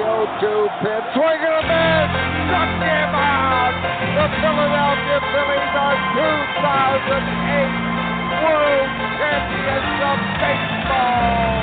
[0.00, 1.06] 0-2 pitch.
[1.12, 2.08] Swing and a miss.
[2.48, 3.76] Struck him out.
[4.16, 7.90] The Philadelphia Phillies are 2008
[8.40, 8.90] World
[9.20, 11.59] Champions of Baseball.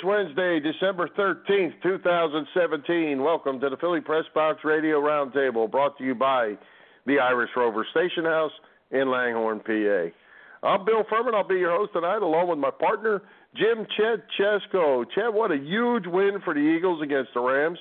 [0.00, 3.22] It's Wednesday, December 13th, 2017.
[3.22, 6.56] Welcome to the Philly Press Box Radio Roundtable, brought to you by
[7.04, 8.52] the Irish Rover Station House
[8.92, 10.66] in Langhorne, PA.
[10.66, 11.34] I'm Bill Furman.
[11.34, 13.20] I'll be your host tonight, along with my partner,
[13.54, 15.04] Jim Chet Chesko.
[15.14, 17.78] Chet, what a huge win for the Eagles against the Rams,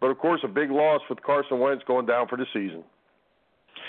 [0.00, 2.82] but of course, a big loss with Carson Wentz going down for the season.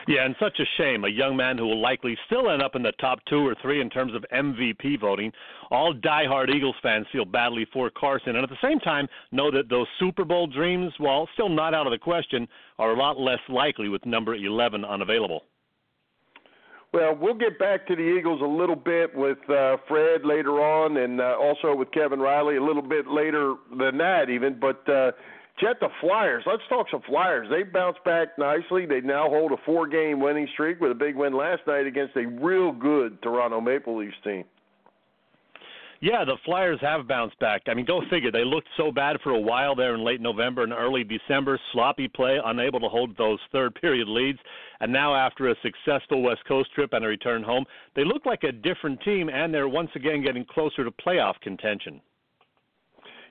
[0.08, 1.04] Yeah, and such a shame.
[1.04, 3.82] A young man who will likely still end up in the top two or three
[3.82, 5.32] in terms of MVP voting.
[5.72, 9.70] All diehard Eagles fans feel badly for Carson, and at the same time, know that
[9.70, 12.48] those Super Bowl dreams, while still not out of the question,
[12.80, 15.44] are a lot less likely with number 11 unavailable.
[16.92, 20.98] Well, we'll get back to the Eagles a little bit with uh, Fred later on,
[20.98, 24.60] and uh, also with Kevin Reilly a little bit later than that, even.
[24.60, 25.12] But uh,
[25.60, 26.44] Chet, the Flyers.
[26.46, 27.48] Let's talk some Flyers.
[27.50, 28.86] They bounced back nicely.
[28.86, 32.26] They now hold a four-game winning streak with a big win last night against a
[32.42, 34.46] real good Toronto Maple Leafs team.
[36.02, 37.64] Yeah, the Flyers have bounced back.
[37.68, 38.32] I mean, go figure.
[38.32, 41.60] They looked so bad for a while there in late November and early December.
[41.74, 44.40] Sloppy play, unable to hold those third period leads.
[44.80, 47.66] And now, after a successful West Coast trip and a return home,
[47.98, 52.00] they look like a different team, and they're once again getting closer to playoff contention.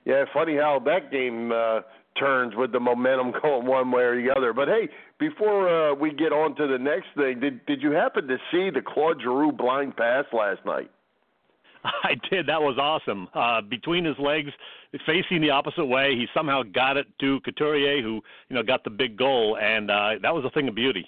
[0.09, 1.81] Yeah, funny how that game uh,
[2.19, 4.53] turns with the momentum going one way or the other.
[4.53, 8.27] But hey, before uh, we get on to the next thing, did did you happen
[8.27, 10.89] to see the Claude Giroux blind pass last night?
[11.83, 12.47] I did.
[12.47, 13.27] That was awesome.
[13.35, 14.49] Uh, between his legs,
[15.05, 18.19] facing the opposite way, he somehow got it to Couturier, who
[18.49, 21.05] you know got the big goal, and uh, that was a thing of beauty.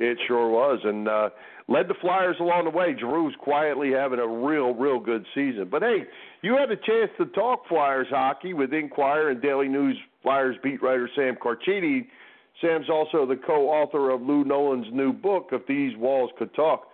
[0.00, 1.28] It sure was, and uh,
[1.68, 2.94] led the Flyers along the way.
[2.98, 5.68] Giroux's quietly having a real, real good season.
[5.70, 6.04] But hey,
[6.40, 10.82] you had a chance to talk Flyers hockey with Inquirer and Daily News Flyers beat
[10.82, 12.06] writer Sam Carchidi.
[12.62, 16.88] Sam's also the co-author of Lou Nolan's new book, If These Walls Could Talk.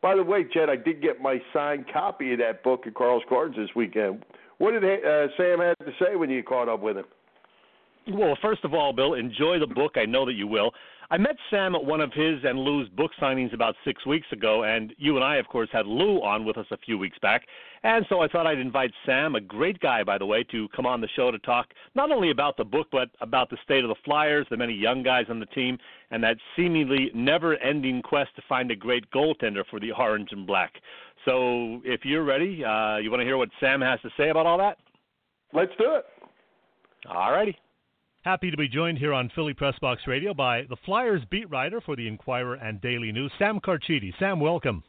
[0.00, 3.22] By the way, Chet, I did get my signed copy of that book at Carl's
[3.28, 4.24] Cards this weekend.
[4.58, 7.06] What did uh, Sam have to say when you caught up with him?
[8.08, 9.92] Well, first of all, Bill, enjoy the book.
[9.96, 10.72] I know that you will.
[11.12, 14.64] I met Sam at one of his and Lou's book signings about six weeks ago,
[14.64, 17.42] and you and I, of course, had Lou on with us a few weeks back.
[17.82, 20.86] And so I thought I'd invite Sam, a great guy, by the way, to come
[20.86, 23.88] on the show to talk not only about the book, but about the state of
[23.88, 25.76] the Flyers, the many young guys on the team,
[26.12, 30.46] and that seemingly never ending quest to find a great goaltender for the orange and
[30.46, 30.72] black.
[31.26, 34.46] So if you're ready, uh, you want to hear what Sam has to say about
[34.46, 34.78] all that?
[35.52, 36.06] Let's do it.
[37.06, 37.58] All righty.
[38.24, 41.80] Happy to be joined here on Philly Press Box Radio by the Flyers beat writer
[41.80, 44.12] for the Inquirer and Daily News, Sam Carchidi.
[44.20, 44.84] Sam, welcome.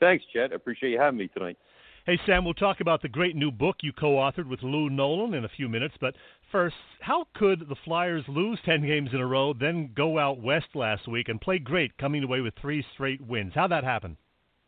[0.00, 0.50] Thanks, Chet.
[0.50, 1.56] I appreciate you having me tonight.
[2.04, 5.34] Hey, Sam, we'll talk about the great new book you co authored with Lou Nolan
[5.34, 5.94] in a few minutes.
[6.00, 6.16] But
[6.50, 10.74] first, how could the Flyers lose 10 games in a row, then go out west
[10.74, 13.52] last week and play great, coming away with three straight wins?
[13.54, 14.16] How'd that happen?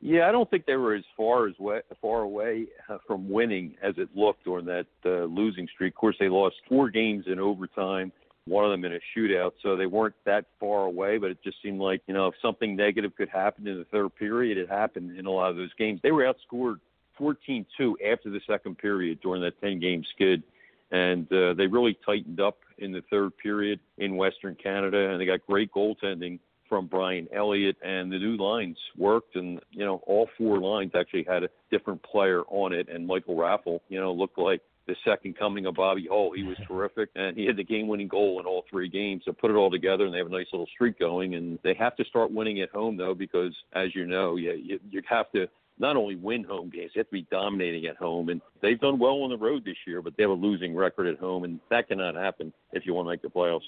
[0.01, 3.75] Yeah, I don't think they were as far as way, far away uh, from winning
[3.83, 5.95] as it looked during that uh, losing streak.
[5.95, 8.13] Of course, they lost four games in overtime,
[8.47, 11.17] one of them in a shootout, so they weren't that far away.
[11.17, 14.15] But it just seemed like you know if something negative could happen in the third
[14.17, 16.01] period, it happened in a lot of those games.
[16.03, 16.79] They were outscored
[17.19, 17.65] 14-2
[18.13, 20.43] after the second period during that 10-game skid,
[20.91, 25.25] and uh, they really tightened up in the third period in Western Canada, and they
[25.25, 26.39] got great goaltending
[26.69, 29.37] from Brian Elliott, and the new lines worked.
[29.37, 32.89] And you know, all four lines actually had a different player on it.
[32.89, 36.33] And Michael Raffl, you know, looked like the second coming of Bobby Hull.
[36.35, 39.23] He was terrific, and he had the game-winning goal in all three games.
[39.25, 41.35] So put it all together, and they have a nice little streak going.
[41.35, 44.81] And they have to start winning at home, though, because as you know, you you,
[44.91, 45.49] you have to
[45.79, 48.29] not only win home games, you have to be dominating at home.
[48.29, 51.07] And they've done well on the road this year, but they have a losing record
[51.07, 53.61] at home, and that cannot happen if you want to make the playoffs.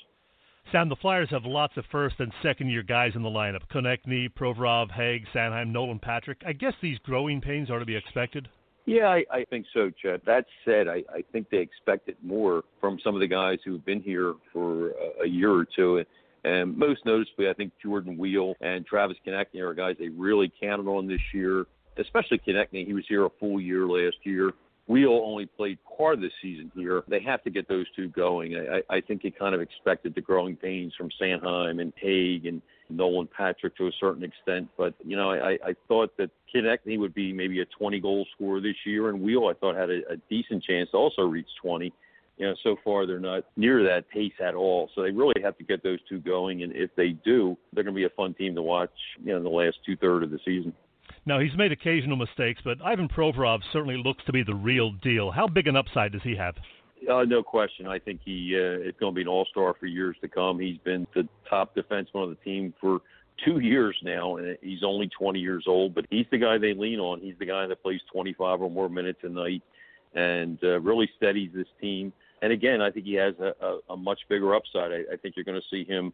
[0.70, 4.28] Sam, the Flyers have lots of first and second year guys in the lineup Konecny,
[4.28, 6.42] Provorov, Hagg, Sanheim, Nolan Patrick.
[6.46, 8.48] I guess these growing pains are to be expected.
[8.84, 10.24] Yeah, I, I think so, Chet.
[10.26, 14.02] That said, I, I think they expected more from some of the guys who've been
[14.02, 16.04] here for a, a year or two.
[16.44, 20.86] And most noticeably, I think Jordan Weal and Travis Konecny are guys they really counted
[20.86, 21.64] on this year,
[21.98, 22.86] especially Konecny.
[22.86, 24.52] He was here a full year last year.
[24.88, 27.04] Weal only played part of the season here.
[27.08, 28.56] They have to get those two going.
[28.56, 32.62] I, I think he kind of expected the growing pains from Sanheim and Hagg and
[32.88, 34.66] Nolan Patrick to a certain extent.
[34.78, 38.62] But you know, I, I thought that Konecny would be maybe a 20 goal scorer
[38.62, 41.92] this year, and Weal I thought had a, a decent chance to also reach 20.
[42.38, 44.88] You know, so far they're not near that pace at all.
[44.94, 47.94] So they really have to get those two going, and if they do, they're going
[47.94, 48.90] to be a fun team to watch.
[49.22, 50.72] You know, in the last two third of the season.
[51.28, 55.30] Now he's made occasional mistakes, but Ivan Provorov certainly looks to be the real deal.
[55.30, 56.54] How big an upside does he have?
[57.06, 57.86] Uh, no question.
[57.86, 60.58] I think he uh, is going to be an all-star for years to come.
[60.58, 63.00] He's been the top defenseman on the team for
[63.44, 65.94] two years now, and he's only 20 years old.
[65.94, 67.20] But he's the guy they lean on.
[67.20, 69.62] He's the guy that plays 25 or more minutes a night,
[70.14, 72.10] and uh, really steadies this team.
[72.40, 74.92] And again, I think he has a, a, a much bigger upside.
[74.92, 76.10] I, I think you're going to see him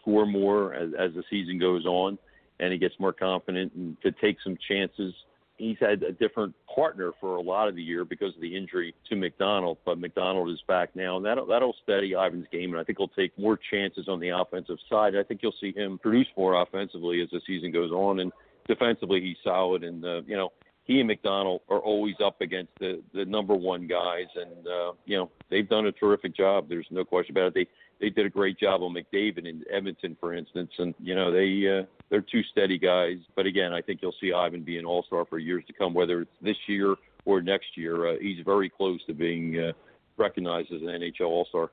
[0.00, 2.16] score more as, as the season goes on,
[2.60, 5.14] and he gets more confident and to take some chances
[5.56, 8.94] he's had a different partner for a lot of the year because of the injury
[9.08, 12.84] to MacDonald, but MacDonald is back now, and that'll that'll steady Ivan's game, and I
[12.84, 15.16] think he'll take more chances on the offensive side.
[15.16, 18.32] I think you'll see him produce more offensively as the season goes on, and
[18.68, 20.52] defensively he's solid, and uh, you know
[20.84, 25.16] he and MacDonald are always up against the the number one guys, and uh, you
[25.16, 26.68] know they've done a terrific job.
[26.68, 27.54] There's no question about it.
[27.54, 27.66] They
[28.00, 31.80] they did a great job on McDavid in Edmonton, for instance, and you know they
[31.80, 33.16] uh, they're two steady guys.
[33.34, 35.94] But again, I think you'll see Ivan be an All Star for years to come,
[35.94, 36.94] whether it's this year
[37.24, 38.08] or next year.
[38.08, 39.72] Uh, he's very close to being uh,
[40.16, 41.70] recognized as an NHL All Star.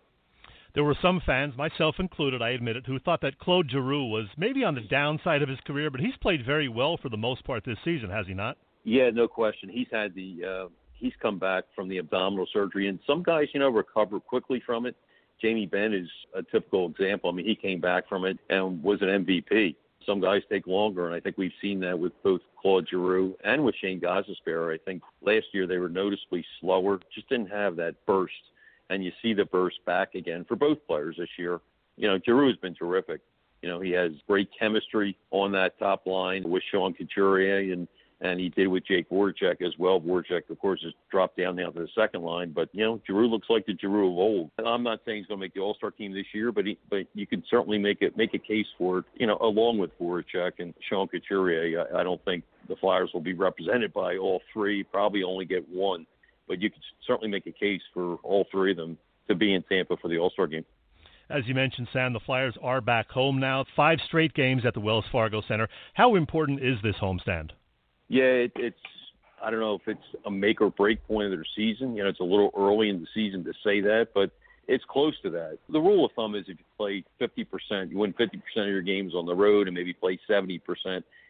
[0.73, 4.25] There were some fans, myself included, I admit it, who thought that Claude Giroux was
[4.37, 7.43] maybe on the downside of his career, but he's played very well for the most
[7.43, 8.57] part this season, has he not?
[8.83, 9.69] Yeah, no question.
[9.69, 13.59] He's had the uh, he's come back from the abdominal surgery, and some guys, you
[13.59, 14.95] know, recover quickly from it.
[15.43, 17.29] Jamie Benn is a typical example.
[17.29, 19.75] I mean, he came back from it and was an MVP.
[20.05, 23.63] Some guys take longer, and I think we've seen that with both Claude Giroux and
[23.63, 24.73] with Shane Gostisbehere.
[24.73, 28.33] I think last year they were noticeably slower, just didn't have that burst,
[28.89, 31.59] and you see the burst back again for both players this year.
[31.97, 33.19] You know, Giroux has been terrific.
[33.61, 37.87] You know, he has great chemistry on that top line with Sean Couturier, and
[38.23, 39.99] and he did with Jake Voracek as well.
[39.99, 43.27] Voracek, of course, has dropped down now to the second line, but you know, Giroux
[43.27, 44.49] looks like the Giroux of old.
[44.65, 46.79] I'm not saying he's going to make the All Star team this year, but he,
[46.89, 49.05] but you can certainly make it make a case for it.
[49.15, 53.21] You know, along with Voracek and Sean Couturier, I, I don't think the Flyers will
[53.21, 54.83] be represented by all three.
[54.83, 56.07] Probably only get one,
[56.47, 58.97] but you could certainly make a case for all three of them
[59.27, 60.65] to be in Tampa for the All Star game.
[61.29, 63.65] As you mentioned, Sam, the Flyers are back home now.
[63.75, 65.67] Five straight games at the Wells Fargo Center.
[65.93, 67.51] How important is this homestand?
[68.13, 68.77] Yeah, it, it's
[69.43, 71.95] I don't know if it's a make or break point of their season.
[71.95, 74.29] You know, it's a little early in the season to say that, but
[74.67, 75.57] it's close to that.
[75.67, 78.27] The rule of thumb is if you play 50%, you win 50%
[78.57, 80.61] of your games on the road and maybe play 70%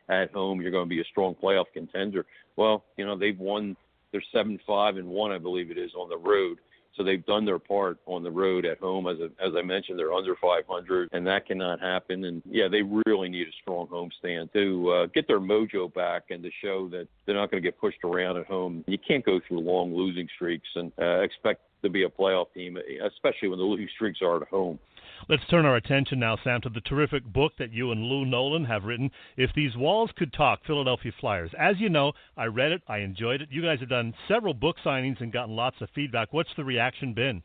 [0.10, 2.26] at home, you're going to be a strong playoff contender.
[2.58, 3.78] Well, you know, they've won
[4.12, 6.60] they're 7 5 and 1, I believe it is, on the road.
[6.96, 9.08] So they've done their part on the road at home.
[9.08, 12.26] As a, as I mentioned, they're under 500, and that cannot happen.
[12.26, 16.26] And yeah, they really need a strong home stand to uh, get their mojo back
[16.30, 18.84] and to show that they're not going to get pushed around at home.
[18.88, 22.78] You can't go through long losing streaks and uh, expect to be a playoff team,
[23.04, 24.80] especially when the losing streaks are at home.
[25.30, 28.66] Let's turn our attention now, Sam, to the terrific book that you and Lou Nolan
[28.66, 31.52] have written, If These Walls Could Talk Philadelphia Flyers.
[31.58, 33.48] As you know, I read it, I enjoyed it.
[33.50, 36.34] You guys have done several book signings and gotten lots of feedback.
[36.34, 37.42] What's the reaction been?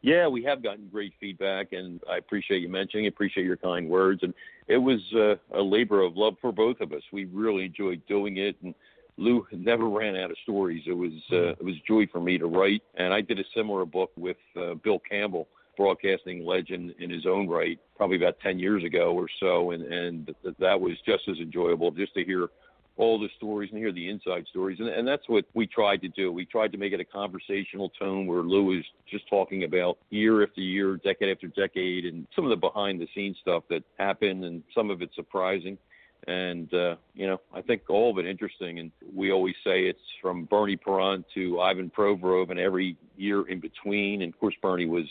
[0.00, 3.88] Yeah, we have gotten great feedback, and I appreciate you mentioning it, appreciate your kind
[3.88, 4.22] words.
[4.22, 4.32] And
[4.68, 7.02] it was uh, a labor of love for both of us.
[7.12, 8.76] We really enjoyed doing it, and
[9.16, 10.84] Lou never ran out of stories.
[10.86, 13.84] It was uh, it was joy for me to write, and I did a similar
[13.84, 15.48] book with uh, Bill Campbell
[15.78, 20.34] broadcasting legend in his own right, probably about 10 years ago or so, and and
[20.58, 22.48] that was just as enjoyable just to hear
[22.98, 26.08] all the stories and hear the inside stories, and, and that's what we tried to
[26.08, 26.32] do.
[26.32, 30.42] We tried to make it a conversational tone where Lou is just talking about year
[30.42, 34.44] after year, decade after decade, and some of the behind the scenes stuff that happened,
[34.44, 35.78] and some of it surprising
[36.26, 38.80] and uh, you know I think all of it interesting.
[38.80, 43.60] And we always say it's from Bernie Parent to Ivan Provorov, and every year in
[43.60, 44.22] between.
[44.22, 45.06] And of course, Bernie was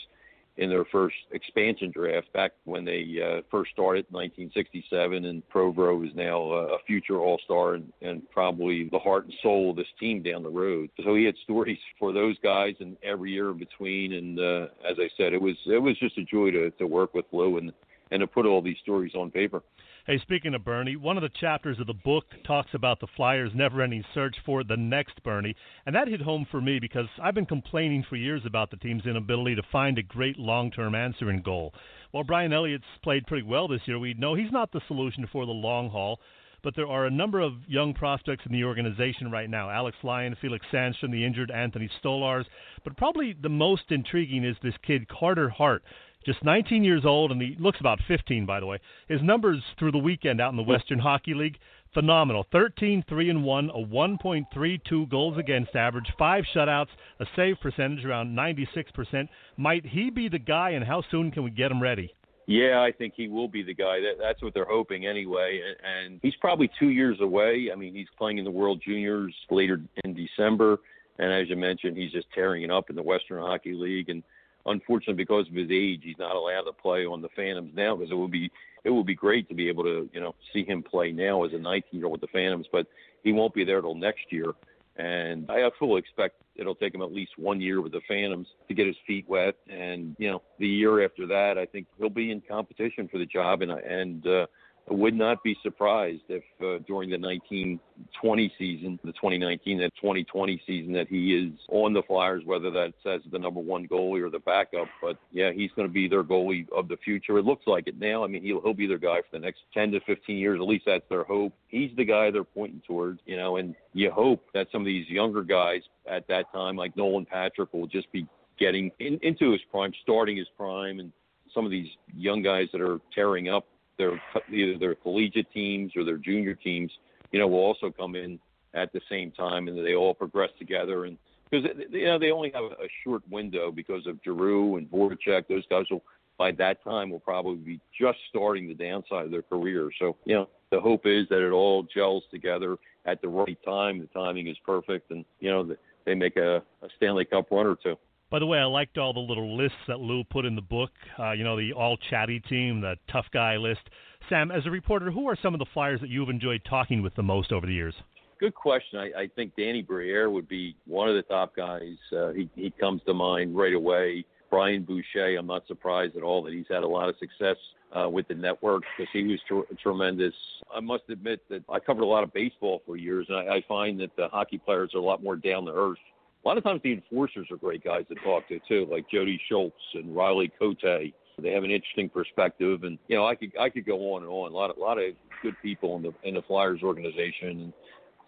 [0.58, 5.24] in their first expansion draft back when they uh, first started in 1967.
[5.24, 9.34] And Provorov is now uh, a future All Star and, and probably the heart and
[9.40, 10.90] soul of this team down the road.
[11.04, 14.12] So he had stories for those guys and every year in between.
[14.12, 17.14] And uh, as I said, it was it was just a joy to, to work
[17.14, 17.72] with Lou and
[18.10, 19.62] and to put all these stories on paper.
[20.06, 23.52] Hey, speaking of Bernie, one of the chapters of the book talks about the Flyers'
[23.54, 27.34] never ending search for the next Bernie, and that hit home for me because I've
[27.34, 31.28] been complaining for years about the team's inability to find a great long term answer
[31.28, 31.74] and goal.
[32.12, 35.44] While Brian Elliott's played pretty well this year, we know he's not the solution for
[35.44, 36.20] the long haul.
[36.62, 39.70] But there are a number of young prospects in the organization right now.
[39.70, 42.46] Alex Lyon, Felix Sandstrom, the injured Anthony Stolarz.
[42.82, 45.84] But probably the most intriguing is this kid, Carter Hart,
[46.28, 48.78] Just 19 years old, and he looks about 15, by the way.
[49.08, 51.56] His numbers through the weekend out in the Western Hockey League
[51.94, 52.44] phenomenal.
[52.52, 58.36] 13 3 and 1, a 1.32 goals against average, five shutouts, a save percentage around
[58.36, 59.26] 96%.
[59.56, 62.12] Might he be the guy, and how soon can we get him ready?
[62.46, 64.00] Yeah, I think he will be the guy.
[64.00, 65.62] That, that's what they're hoping anyway.
[65.66, 67.70] And, and he's probably two years away.
[67.72, 70.76] I mean, he's playing in the World Juniors later in December.
[71.18, 74.10] And as you mentioned, he's just tearing it up in the Western Hockey League.
[74.10, 74.22] And
[74.70, 78.10] unfortunately, because of his age, he's not allowed to play on the Phantoms now because
[78.10, 78.50] it would be
[78.84, 81.52] it would be great to be able to you know see him play now as
[81.52, 82.86] a 19 year old with the Phantoms, but
[83.22, 84.52] he won't be there till next year.
[84.96, 88.74] And I fully expect it'll take him at least one year with the Phantoms to
[88.74, 89.54] get his feet wet.
[89.68, 93.26] And you know, the year after that, I think he'll be in competition for the
[93.26, 93.62] job.
[93.62, 94.46] And and uh,
[94.90, 100.92] would not be surprised if uh, during the 1920 season, the 2019 and 2020 season,
[100.92, 104.38] that he is on the Flyers, whether that's as the number one goalie or the
[104.38, 104.88] backup.
[105.02, 107.38] But yeah, he's going to be their goalie of the future.
[107.38, 108.24] It looks like it now.
[108.24, 110.60] I mean, he'll, he'll be their guy for the next 10 to 15 years.
[110.60, 111.52] At least that's their hope.
[111.68, 115.08] He's the guy they're pointing towards, you know, and you hope that some of these
[115.08, 118.26] younger guys at that time, like Nolan Patrick, will just be
[118.58, 121.12] getting in, into his prime, starting his prime, and
[121.54, 123.66] some of these young guys that are tearing up
[123.98, 124.20] their
[124.52, 126.90] either their collegiate teams or their junior teams,
[127.32, 128.38] you know, will also come in
[128.74, 131.04] at the same time, and they all progress together.
[131.04, 131.18] And
[131.50, 135.66] because you know they only have a short window because of Giroux and Voracek, those
[135.68, 136.02] guys will
[136.38, 139.90] by that time will probably be just starting the downside of their career.
[139.98, 143.98] So you know the hope is that it all gels together at the right time.
[144.00, 147.76] The timing is perfect, and you know they make a, a Stanley Cup run or
[147.76, 147.96] two.
[148.30, 150.90] By the way, I liked all the little lists that Lou put in the book.
[151.18, 153.80] Uh, you know, the all chatty team, the tough guy list.
[154.28, 157.14] Sam, as a reporter, who are some of the Flyers that you've enjoyed talking with
[157.14, 157.94] the most over the years?
[158.38, 158.98] Good question.
[158.98, 161.96] I, I think Danny Briere would be one of the top guys.
[162.14, 164.26] Uh, he, he comes to mind right away.
[164.50, 167.56] Brian Boucher, I'm not surprised at all that he's had a lot of success
[167.98, 170.34] uh, with the network because he was tr- tremendous.
[170.74, 173.64] I must admit that I covered a lot of baseball for years, and I, I
[173.66, 175.98] find that the hockey players are a lot more down to earth
[176.44, 179.40] a lot of times the enforcers are great guys to talk to too, like Jody
[179.48, 180.78] Schultz and Riley Cote.
[180.82, 184.30] They have an interesting perspective, and you know I could I could go on and
[184.30, 184.52] on.
[184.52, 187.48] A lot of a lot of good people in the in the Flyers organization.
[187.48, 187.72] And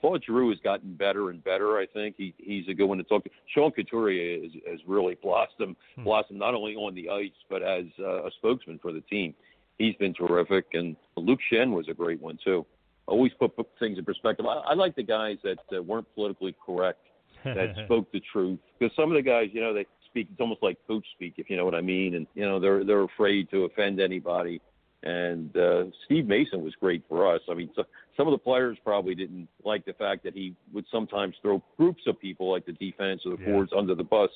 [0.01, 1.79] Claude Giroux has gotten better and better.
[1.79, 3.31] I think he he's a good one to talk to.
[3.55, 6.05] Sean Couturier has, has really blossomed hmm.
[6.05, 9.35] blossomed not only on the ice but as uh, a spokesman for the team.
[9.79, 12.67] He's been terrific, and Luke Schenn was a great one too.
[13.07, 14.45] Always put, put things in perspective.
[14.45, 17.01] I, I like the guys that uh, weren't politically correct
[17.45, 18.59] that spoke the truth.
[18.79, 20.29] Because some of the guys, you know, they speak.
[20.31, 22.15] It's almost like coach speak, if you know what I mean.
[22.15, 24.61] And you know, they're they're afraid to offend anybody.
[25.03, 27.41] And uh, Steve Mason was great for us.
[27.51, 27.85] I mean, so,
[28.19, 32.03] some of the players probably didn't like the fact that he would sometimes throw groups
[32.07, 33.49] of people, like the defense or the yeah.
[33.49, 34.29] forwards, under the bus.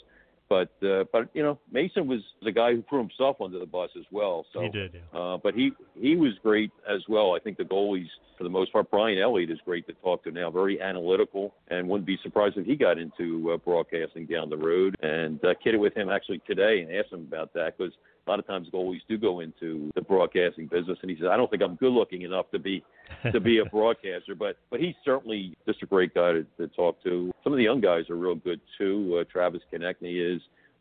[0.54, 3.90] But uh, but you know Mason was the guy who threw himself under the bus
[3.98, 4.46] as well.
[4.52, 4.94] So he did.
[4.94, 5.18] Yeah.
[5.18, 7.34] Uh, but he he was great as well.
[7.34, 8.06] I think the goalies
[8.38, 8.88] for the most part.
[8.88, 10.50] Brian Elliott is great to talk to now.
[10.50, 14.94] Very analytical, and wouldn't be surprised if he got into uh, broadcasting down the road.
[15.02, 17.94] And uh, kidded with him actually today and asked him about that because
[18.26, 21.36] a lot of times goalies do go into the broadcasting business, and he says, "I
[21.36, 22.82] don't think I'm good looking enough to be
[23.32, 27.02] to be a broadcaster." But but he's certainly just a great guy to, to talk
[27.04, 27.32] to.
[27.42, 29.18] Some of the young guys are real good too.
[29.20, 30.40] Uh, Travis Konecny is.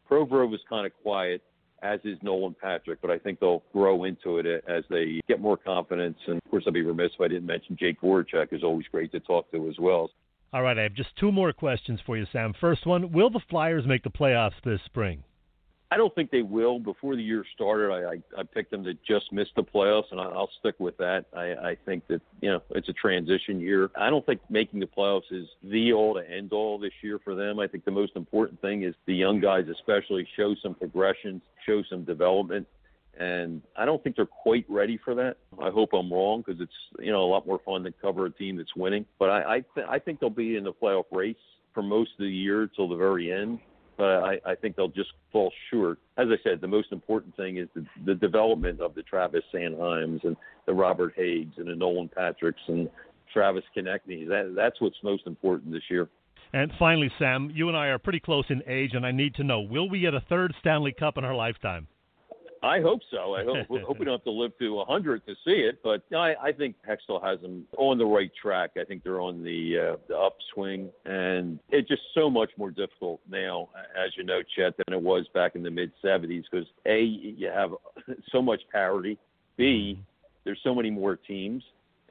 [0.09, 1.41] Provorov was kind of quiet,
[1.81, 5.57] as is Nolan Patrick, but I think they'll grow into it as they get more
[5.57, 6.17] confidence.
[6.27, 9.11] And of course, I'd be remiss if I didn't mention Jake Voracek is always great
[9.13, 10.11] to talk to as well.
[10.51, 12.53] All right, I have just two more questions for you, Sam.
[12.59, 15.23] First one: Will the Flyers make the playoffs this spring?
[15.93, 16.79] I don't think they will.
[16.79, 20.19] Before the year started, I, I, I picked them to just miss the playoffs, and
[20.19, 21.25] I, I'll stick with that.
[21.37, 23.91] I, I think that you know it's a transition year.
[23.95, 27.35] I don't think making the playoffs is the all to end all this year for
[27.35, 27.59] them.
[27.59, 31.83] I think the most important thing is the young guys, especially, show some progression, show
[31.87, 32.65] some development,
[33.19, 35.37] and I don't think they're quite ready for that.
[35.61, 38.31] I hope I'm wrong because it's you know a lot more fun to cover a
[38.31, 39.05] team that's winning.
[39.19, 41.35] But I I, th- I think they'll be in the playoff race
[41.71, 43.59] for most of the year till the very end
[43.97, 45.99] but I, I think they'll just fall short.
[46.17, 50.21] As I said, the most important thing is the, the development of the Travis Sanheims
[50.23, 50.35] and
[50.65, 52.89] the Robert Haggs and the Nolan Patricks and
[53.31, 54.27] Travis Konecny.
[54.27, 56.09] That, that's what's most important this year.
[56.53, 59.43] And finally, Sam, you and I are pretty close in age, and I need to
[59.43, 61.87] know: Will we get a third Stanley Cup in our lifetime?
[62.63, 63.35] I hope so.
[63.35, 66.33] I hope, hope we don't have to live to 100 to see it, but I,
[66.41, 68.71] I think Hextall has them on the right track.
[68.79, 73.19] I think they're on the uh, the upswing, and it's just so much more difficult
[73.29, 77.01] now, as you know, Chet, than it was back in the mid 70s because a
[77.01, 77.71] you have
[78.31, 79.17] so much parity,
[79.57, 79.99] b
[80.45, 81.63] there's so many more teams,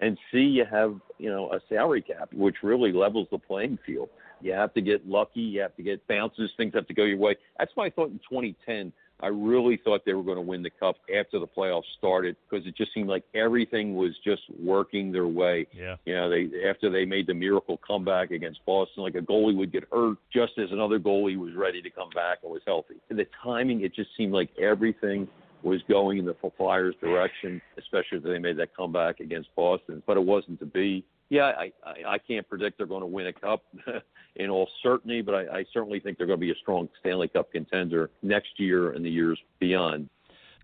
[0.03, 4.11] and c you have you know a salary cap which really levels the playing field.
[4.43, 5.41] You have to get lucky.
[5.41, 6.51] You have to get bounces.
[6.57, 7.37] Things have to go your way.
[7.59, 8.93] That's why I thought in 2010
[9.23, 12.67] I really thought they were going to win the cup after the playoffs started because
[12.67, 15.67] it just seemed like everything was just working their way.
[15.73, 15.97] Yeah.
[16.05, 19.73] You know, they after they made the miracle comeback against Boston, like a goalie would
[19.73, 22.97] get hurt just as another goalie was ready to come back and was healthy.
[23.11, 25.29] And the timing, it just seemed like everything
[25.63, 30.03] was going in the Flyers' direction, especially as they made that comeback against Boston.
[30.07, 31.05] But it wasn't to be.
[31.33, 33.65] Yeah, I I, I can't predict they're going to win a cup.
[34.37, 37.29] in all certainty, but I, I certainly think they're going to be a strong Stanley
[37.29, 40.09] Cup contender next year and the years beyond.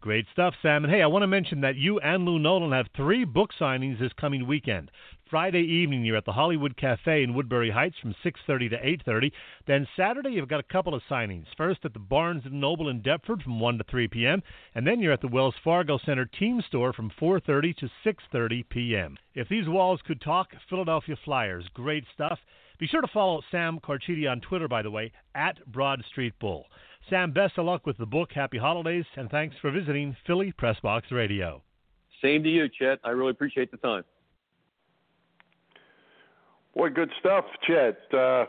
[0.00, 0.84] Great stuff, Sam.
[0.84, 3.98] And hey, I want to mention that you and Lou Nolan have three book signings
[3.98, 4.90] this coming weekend.
[5.30, 9.30] Friday evening, you're at the Hollywood Cafe in Woodbury Heights from 6:30 to 8:30.
[9.66, 11.46] Then Saturday, you've got a couple of signings.
[11.54, 14.42] First at the Barnes and Noble in Deptford from 1 to 3 p.m.,
[14.74, 19.18] and then you're at the Wells Fargo Center Team Store from 4:30 to 6:30 p.m.
[19.34, 22.38] If these walls could talk, Philadelphia Flyers, great stuff.
[22.78, 26.66] Be sure to follow Sam Carchidi on Twitter, by the way, at Broad Street Bull.
[27.10, 28.32] Sam, best of luck with the book.
[28.32, 31.62] Happy holidays, and thanks for visiting Philly Pressbox Radio.
[32.22, 32.98] Same to you, Chet.
[33.04, 34.04] I really appreciate the time.
[36.76, 37.98] Boy, good stuff, Chet.
[38.12, 38.44] Uh,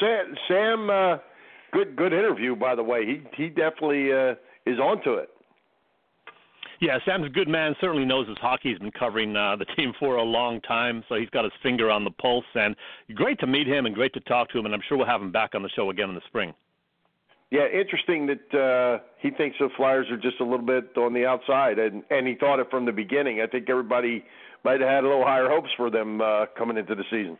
[0.00, 1.18] Sam, Sam uh,
[1.72, 3.04] good good interview, by the way.
[3.04, 5.30] He he definitely uh, is onto it.
[6.80, 7.74] Yeah, Sam's a good man.
[7.80, 8.70] Certainly knows his hockey.
[8.70, 11.90] He's been covering uh, the team for a long time, so he's got his finger
[11.90, 12.44] on the pulse.
[12.54, 12.76] And
[13.14, 14.66] great to meet him and great to talk to him.
[14.66, 16.52] And I'm sure we'll have him back on the show again in the spring.
[17.50, 21.24] Yeah, interesting that uh, he thinks the Flyers are just a little bit on the
[21.24, 23.40] outside, and and he thought it from the beginning.
[23.40, 24.24] I think everybody
[24.66, 27.38] might have had a little higher hopes for them uh, coming into the season.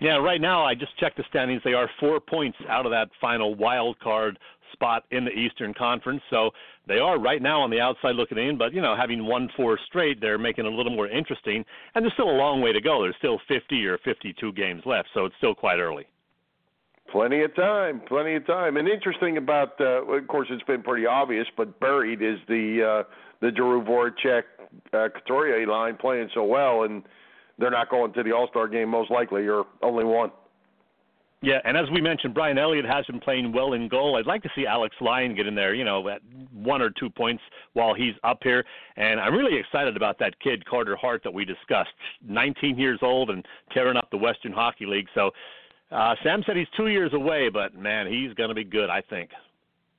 [0.00, 1.60] Yeah, right now I just checked the standings.
[1.64, 4.38] They are four points out of that final wild card
[4.72, 6.22] spot in the Eastern Conference.
[6.30, 6.50] So
[6.86, 9.76] they are right now on the outside looking in, but you know, having won four
[9.88, 11.64] straight, they're making it a little more interesting.
[11.96, 13.02] And there's still a long way to go.
[13.02, 16.06] There's still 50 or 52 games left, so it's still quite early.
[17.10, 18.76] Plenty of time, plenty of time.
[18.76, 23.14] And interesting about, uh, of course, it's been pretty obvious, but buried is the uh,
[23.40, 24.42] the Giroux Voracek
[24.92, 27.02] uh, Couturier line playing so well, and
[27.58, 30.30] they're not going to the All Star game most likely, or only one.
[31.42, 34.16] Yeah, and as we mentioned, Brian Elliott has been playing well in goal.
[34.16, 36.20] I'd like to see Alex Lyon get in there, you know, at
[36.52, 38.62] one or two points while he's up here.
[38.96, 41.88] And I'm really excited about that kid, Carter Hart, that we discussed.
[42.28, 45.06] 19 years old and tearing up the Western Hockey League.
[45.14, 45.30] So
[45.90, 49.02] uh, Sam said he's two years away, but man, he's going to be good, I
[49.08, 49.30] think.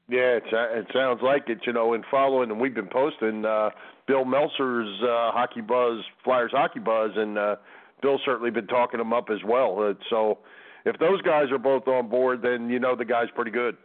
[0.09, 1.59] Yeah, it, it sounds like it.
[1.65, 3.69] You know, in following, and we've been posting uh,
[4.07, 7.55] Bill Meltzer's uh, Hockey Buzz, Flyers Hockey Buzz, and uh,
[8.01, 9.79] Bill's certainly been talking him up as well.
[9.79, 10.39] Uh, so
[10.85, 13.77] if those guys are both on board, then you know the guy's pretty good.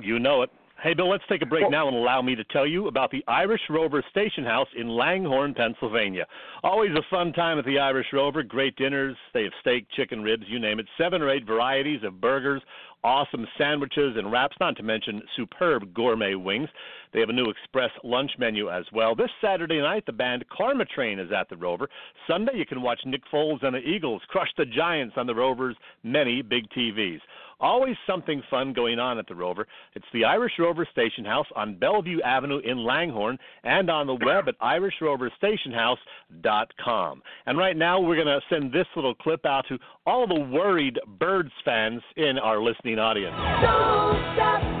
[0.00, 0.50] You know it.
[0.80, 3.24] Hey, Bill, let's take a break now and allow me to tell you about the
[3.26, 6.24] Irish Rover Station House in Langhorne, Pennsylvania.
[6.62, 8.44] Always a fun time at the Irish Rover.
[8.44, 9.16] Great dinners.
[9.34, 10.86] They have steak, chicken, ribs, you name it.
[10.96, 12.62] Seven or eight varieties of burgers,
[13.02, 16.68] awesome sandwiches and wraps, not to mention superb gourmet wings.
[17.12, 19.14] They have a new express lunch menu as well.
[19.14, 21.88] This Saturday night, the band Karma Train is at the Rover.
[22.26, 25.76] Sunday, you can watch Nick Foles and the Eagles crush the Giants on the Rover's
[26.02, 27.20] many big TVs.
[27.60, 29.66] Always something fun going on at the Rover.
[29.94, 34.48] It's the Irish Rover Station House on Bellevue Avenue in Langhorne and on the web
[34.48, 37.22] at IrishRoverStationHouse.com.
[37.46, 41.00] And right now, we're going to send this little clip out to all the worried
[41.18, 43.34] Birds fans in our listening audience.
[43.60, 44.77] Don't stop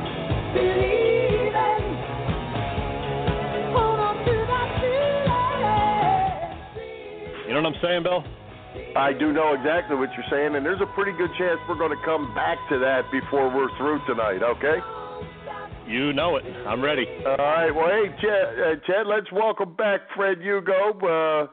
[7.68, 8.24] I'm saying, Bill?
[8.96, 11.92] I do know exactly what you're saying, and there's a pretty good chance we're going
[11.92, 14.42] to come back to that before we're through tonight.
[14.42, 14.78] Okay.
[15.86, 16.44] You know it.
[16.66, 17.04] I'm ready.
[17.26, 17.70] All right.
[17.70, 20.96] Well, hey, Chet, uh, Chet let's welcome back Fred Hugo.
[20.96, 21.48] Uh,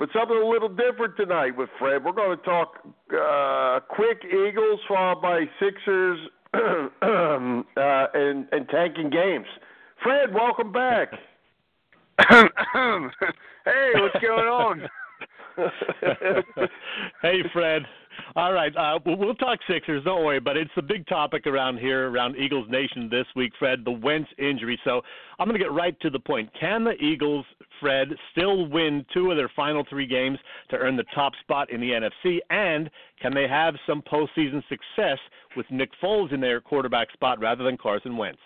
[0.00, 2.04] but something a little different tonight with Fred.
[2.04, 2.74] We're going to talk
[3.16, 6.18] uh, quick Eagles followed by Sixers
[6.54, 9.46] uh, and, and tanking games.
[10.02, 11.12] Fred, welcome back.
[12.28, 14.88] hey, what's going on?
[17.22, 17.82] hey, Fred.
[18.36, 20.04] All right, uh, we'll, talk Sixers.
[20.04, 23.84] Don't worry, but it's the big topic around here, around Eagles Nation this week, Fred.
[23.84, 24.78] The Wentz injury.
[24.84, 25.02] So
[25.38, 26.48] I'm going to get right to the point.
[26.58, 27.44] Can the Eagles,
[27.80, 30.38] Fred, still win two of their final three games
[30.70, 32.38] to earn the top spot in the NFC?
[32.50, 32.90] And
[33.20, 35.18] can they have some postseason success
[35.56, 38.40] with Nick Foles in their quarterback spot rather than Carson Wentz?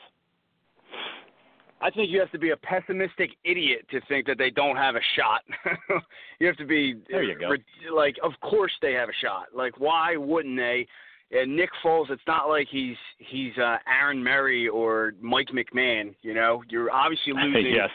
[1.80, 4.96] I think you have to be a pessimistic idiot to think that they don't have
[4.96, 5.42] a shot.
[6.40, 7.54] you have to be There you go.
[7.94, 9.46] like, of course they have a shot.
[9.54, 10.86] Like, why wouldn't they?
[11.30, 16.14] And Nick Foles, it's not like he's he's uh, Aaron Murray or Mike McMahon.
[16.22, 17.90] You know, you're obviously losing yes.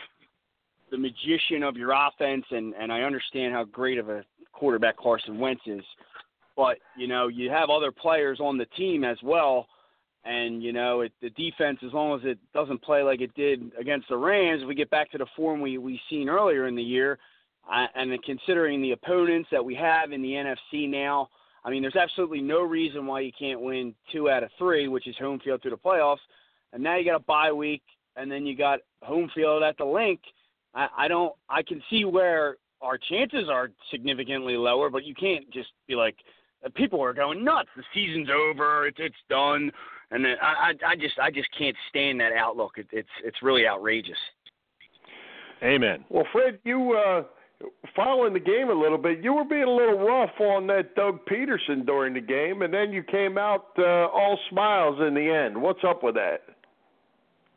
[0.92, 5.40] the magician of your offense, and and I understand how great of a quarterback Carson
[5.40, 5.84] Wentz is,
[6.56, 9.68] but you know you have other players on the team as well
[10.26, 13.72] And you know, it, the defense, as long as it doesn't play like it did
[13.78, 16.76] against the Rams, if we get back to the form we we seen earlier in
[16.76, 17.20] the year,
[17.70, 21.30] uh, and considering the opponents that we have in the NFC now,
[21.66, 25.08] I mean, there's absolutely no reason why you can't win two out of three, which
[25.08, 26.18] is home field through the playoffs.
[26.72, 27.84] And now you got a bye week,
[28.16, 30.20] and then you got home field at the Linc.
[30.74, 31.34] I, I don't.
[31.50, 36.16] I can see where our chances are significantly lower, but you can't just be like,
[36.76, 37.70] people are going nuts.
[37.76, 38.88] The season's over.
[38.88, 39.72] It's it's done.
[40.14, 42.74] And then I, I I just I just can't stand that outlook.
[42.78, 44.18] It, it's it's really outrageous.
[45.64, 46.06] Amen.
[46.10, 47.24] Well, Fred, you uh,
[47.96, 51.26] following the game a little bit, you were being a little rough on that Doug
[51.26, 55.60] Pederson during the game, and then you came out uh, all smiles in the end.
[55.60, 56.42] What's up with that?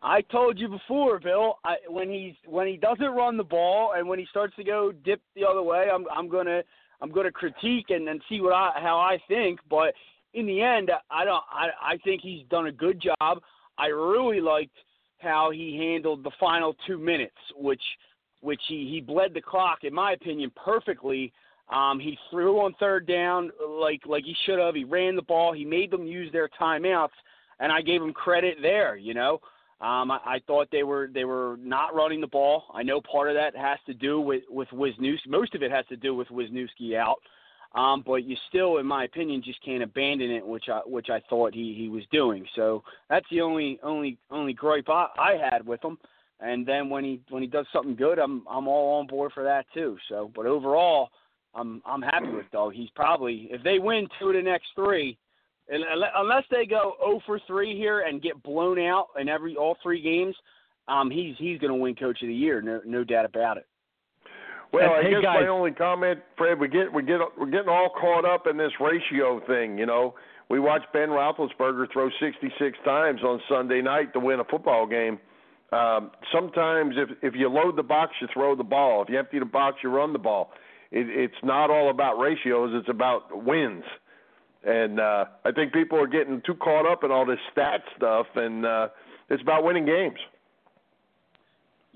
[0.02, 1.58] I told you before, Bill.
[1.64, 4.92] I, when he's when he doesn't run the ball and when he starts to go
[5.04, 6.62] dip the other way, I'm I'm gonna
[7.02, 9.60] I'm gonna critique and, and see what I how I think.
[9.68, 9.94] But
[10.34, 11.42] in the end, I don't.
[11.50, 13.38] I I think he's done a good job.
[13.78, 14.76] I really liked
[15.18, 17.82] how he handled the final two minutes, which
[18.40, 21.32] which he he bled the clock, in my opinion, perfectly.
[21.68, 24.74] Um, he threw on third down like like he should have.
[24.74, 25.52] He ran the ball.
[25.52, 27.08] He made them use their timeouts,
[27.58, 28.96] and I gave him credit there.
[28.96, 29.40] You know,
[29.80, 32.64] um, I, I thought they were they were not running the ball.
[32.72, 35.28] I know part of that has to do with with Wisniewski.
[35.28, 37.16] Most of it has to do with Wisniewski out.
[37.74, 41.20] Um, but you still, in my opinion, just can't abandon it, which I which I
[41.28, 42.46] thought he he was doing.
[42.54, 45.98] So that's the only only only gripe I, I had with him.
[46.40, 49.42] And then when he when he does something good, I'm I'm all on board for
[49.44, 49.96] that too.
[50.08, 51.10] So, but overall,
[51.54, 52.74] I'm I'm happy with Doug.
[52.74, 55.18] He's probably if they win two of the next three,
[55.68, 60.00] unless they go 0 for 3 here and get blown out in every all three
[60.00, 60.36] games,
[60.88, 63.66] um, he's he's going to win Coach of the Year, no no doubt about it.
[64.72, 65.40] Well, I hey, guess guys.
[65.40, 68.72] my only comment, Fred, we get we get we're getting all caught up in this
[68.80, 69.78] ratio thing.
[69.78, 70.14] You know,
[70.48, 75.18] we watched Ben Roethlisberger throw 66 times on Sunday night to win a football game.
[75.72, 79.02] Um, sometimes, if if you load the box, you throw the ball.
[79.02, 80.52] If you empty the box, you run the ball.
[80.90, 83.84] It, it's not all about ratios; it's about wins.
[84.64, 88.26] And uh, I think people are getting too caught up in all this stat stuff,
[88.34, 88.88] and uh,
[89.30, 90.18] it's about winning games.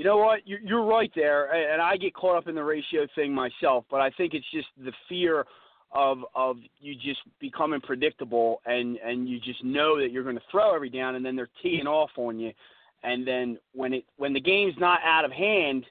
[0.00, 0.40] You know what?
[0.46, 3.84] You're, right there, and I get caught up in the ratio thing myself.
[3.90, 5.44] But I think it's just the fear
[5.92, 10.42] of of you just becoming predictable, and and you just know that you're going to
[10.50, 12.50] throw every down, and then they're teeing off on you,
[13.02, 15.84] and then when it when the game's not out of hand,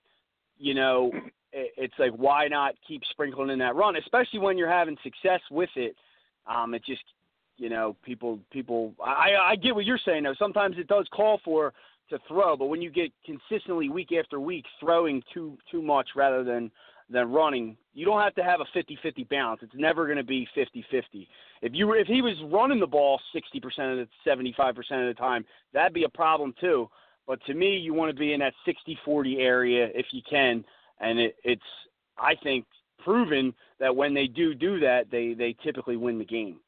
[0.57, 1.11] you know,
[1.53, 5.41] it, it's like why not keep sprinkling in that run, especially when you're having success
[5.51, 5.95] with it.
[6.47, 7.03] Um, it just
[7.57, 10.33] you know people people I I get what you're saying though.
[10.39, 11.73] Sometimes it does call for
[12.09, 16.43] to throw, but when you get consistently week after week throwing too too much rather
[16.43, 16.71] than
[17.09, 19.61] than running, you don't have to have a 50-50 balance.
[19.63, 21.27] It's never going to be 50-50.
[21.63, 25.15] If you were, if he was running the ball 60% of the 75% of the
[25.17, 25.43] time,
[25.73, 26.87] that'd be a problem too.
[27.25, 30.63] But to me, you want to be in that 60-40 area if you can,
[30.99, 31.61] and it, it's
[32.17, 32.65] I think
[33.03, 36.59] proven that when they do do that, they they typically win the game.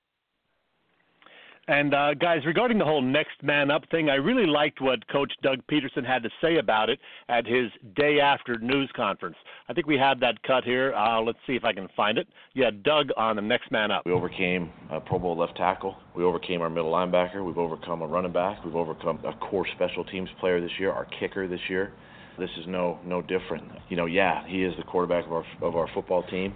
[1.71, 5.31] And uh, guys, regarding the whole next man up thing, I really liked what Coach
[5.41, 9.37] Doug Pederson had to say about it at his day after news conference.
[9.69, 10.93] I think we have that cut here.
[10.93, 12.27] Uh, let's see if I can find it.
[12.55, 14.05] Yeah, Doug on the next man up.
[14.05, 15.95] We overcame a Pro Bowl left tackle.
[16.13, 17.41] We overcame our middle linebacker.
[17.41, 18.65] We've overcome a running back.
[18.65, 21.93] We've overcome a core special teams player this year, our kicker this year.
[22.41, 23.65] This is no no different.
[23.89, 26.55] You know, yeah, he is the quarterback of our of our football team,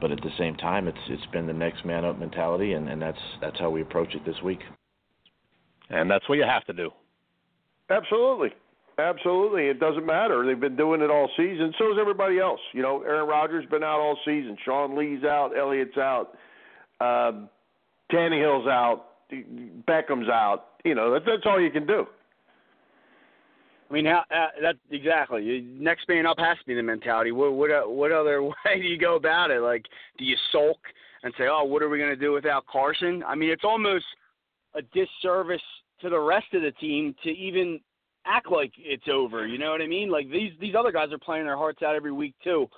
[0.00, 3.02] but at the same time, it's it's been the next man up mentality, and and
[3.02, 4.60] that's that's how we approach it this week.
[5.90, 6.90] And that's what you have to do.
[7.90, 8.50] Absolutely.
[8.96, 9.66] Absolutely.
[9.66, 10.46] It doesn't matter.
[10.46, 11.74] They've been doing it all season.
[11.78, 12.60] So is everybody else.
[12.72, 14.56] You know, Aaron Rodgers been out all season.
[14.64, 15.50] Sean Lee's out.
[15.58, 16.36] Elliott's out.
[17.00, 17.48] Um,
[18.12, 19.06] Tannehill's out.
[19.32, 20.66] Beckham's out.
[20.84, 22.06] You know, that, that's all you can do.
[23.88, 25.66] I mean, how, uh, that exactly.
[25.78, 27.32] Next man up has to be the mentality.
[27.32, 29.60] What what uh, what other way do you go about it?
[29.60, 29.86] Like,
[30.18, 30.78] do you sulk
[31.22, 34.04] and say, "Oh, what are we going to do without Carson?" I mean, it's almost
[34.74, 35.62] a disservice
[36.00, 37.80] to the rest of the team to even
[38.26, 39.46] act like it's over.
[39.46, 40.10] You know what I mean?
[40.10, 42.68] Like these these other guys are playing their hearts out every week too.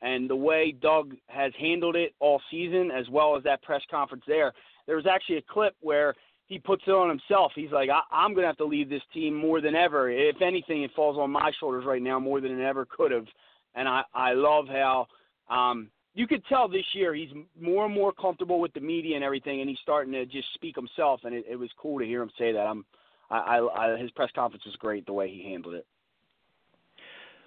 [0.00, 4.24] And the way Doug has handled it all season, as well as that press conference
[4.26, 4.52] there,
[4.86, 6.14] there was actually a clip where
[6.46, 7.52] he puts it on himself.
[7.54, 10.10] He's like, I, I'm going to have to leave this team more than ever.
[10.10, 13.26] If anything, it falls on my shoulders right now more than it ever could have.
[13.74, 15.06] And I, I love how
[15.48, 19.24] um, you could tell this year he's more and more comfortable with the media and
[19.24, 21.20] everything, and he's starting to just speak himself.
[21.24, 22.66] And it, it was cool to hear him say that.
[22.66, 22.84] I'm,
[23.30, 25.86] I, I, I, his press conference was great the way he handled it.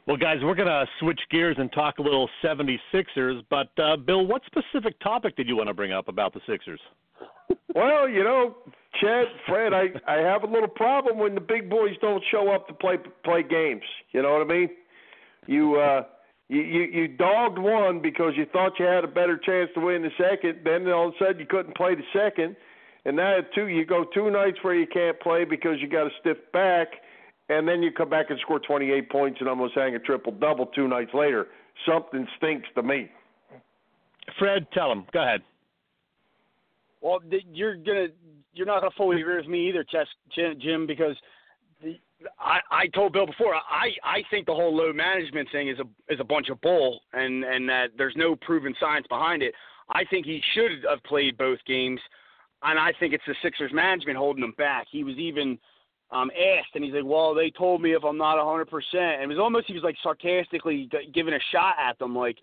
[0.08, 3.44] Well, guys, we're going to switch gears and talk a little 76ers.
[3.50, 6.80] But, uh, Bill, what specific topic did you want to bring up about the Sixers?
[7.74, 8.56] Well, you know,
[9.02, 12.68] Chet, Fred, I I have a little problem when the big boys don't show up
[12.68, 13.84] to play play games.
[14.12, 14.70] You know what I mean?
[15.48, 16.04] You uh
[16.48, 20.04] you, you you dogged one because you thought you had a better chance to win
[20.04, 20.60] the second.
[20.64, 22.56] Then all of a sudden you couldn't play the second,
[23.04, 26.12] and now two you go two nights where you can't play because you got a
[26.22, 26.88] stiff back,
[27.50, 30.68] and then you come back and score 28 points and almost hang a triple double
[30.68, 31.48] two nights later.
[31.86, 33.10] Something stinks to me.
[34.40, 35.06] Fred, tell him.
[35.12, 35.42] Go ahead.
[37.06, 37.20] Well,
[37.54, 38.08] you're gonna
[38.54, 39.86] you're not gonna fully agree with me either,
[40.34, 41.16] Jim, because
[41.80, 42.00] the,
[42.40, 46.12] I I told Bill before I I think the whole load management thing is a
[46.12, 49.54] is a bunch of bull and and that there's no proven science behind it.
[49.88, 52.00] I think he should have played both games,
[52.64, 54.88] and I think it's the Sixers management holding him back.
[54.90, 55.60] He was even
[56.10, 59.26] um asked, and he's like, "Well, they told me if I'm not 100 percent," and
[59.26, 62.40] it was almost he was like sarcastically giving a shot at them, like,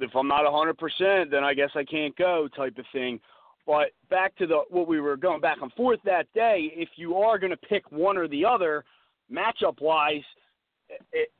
[0.00, 3.20] "If I'm not 100 percent, then I guess I can't go," type of thing.
[3.66, 7.16] But back to the what we were going back and forth that day, if you
[7.16, 8.84] are going to pick one or the other,
[9.32, 10.22] matchup wise,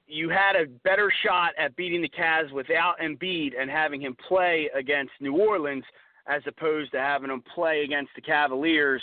[0.07, 4.71] you had a better shot at beating the Cavs without Embiid and having him play
[4.75, 5.85] against New Orleans
[6.27, 9.03] as opposed to having him play against the Cavaliers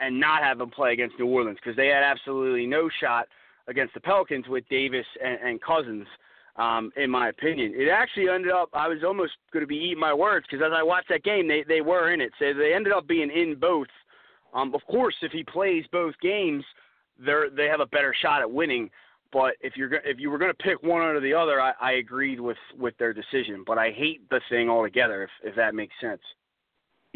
[0.00, 3.26] and not have him play against New Orleans because they had absolutely no shot
[3.66, 6.06] against the Pelicans with Davis and, and Cousins
[6.56, 7.72] um, in my opinion.
[7.74, 10.72] It actually ended up I was almost going to be eating my words because as
[10.74, 13.56] I watched that game, they they were in it, so they ended up being in
[13.58, 13.88] both.
[14.52, 16.64] Um, of course, if he plays both games,
[17.18, 18.90] they're they have a better shot at winning.
[19.32, 21.92] But if you're if you were going to pick one or the other, I, I
[21.94, 23.64] agreed with with their decision.
[23.66, 26.22] But I hate the thing altogether, if if that makes sense.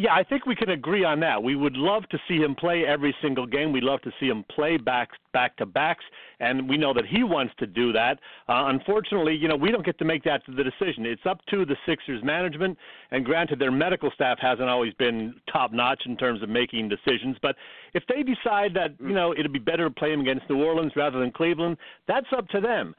[0.01, 1.43] Yeah, I think we can agree on that.
[1.43, 3.73] We would love to see him play every single game.
[3.73, 6.05] We'd love to see him play back back to backs,
[6.39, 8.21] and we know that he wants to do that.
[8.49, 11.05] Uh, unfortunately, you know, we don't get to make that the decision.
[11.05, 12.79] It's up to the Sixers management,
[13.11, 17.37] and granted, their medical staff hasn't always been top notch in terms of making decisions.
[17.43, 17.57] But
[17.93, 20.93] if they decide that you know it'd be better to play him against New Orleans
[20.95, 22.95] rather than Cleveland, that's up to them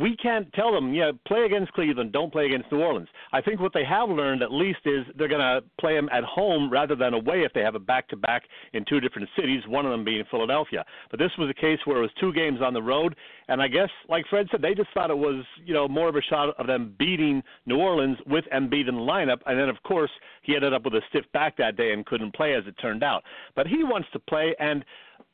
[0.00, 3.08] we can't tell them, yeah, play against Cleveland, don't play against New Orleans.
[3.32, 6.24] I think what they have learned at least is they're going to play them at
[6.24, 9.92] home rather than away if they have a back-to-back in two different cities, one of
[9.92, 10.84] them being Philadelphia.
[11.10, 13.14] But this was a case where it was two games on the road,
[13.48, 16.16] and I guess, like Fred said, they just thought it was, you know, more of
[16.16, 19.82] a shot of them beating New Orleans with Embiid in the lineup, and then of
[19.82, 20.10] course
[20.42, 23.02] he ended up with a stiff back that day and couldn't play as it turned
[23.02, 23.22] out.
[23.54, 24.84] But he wants to play, and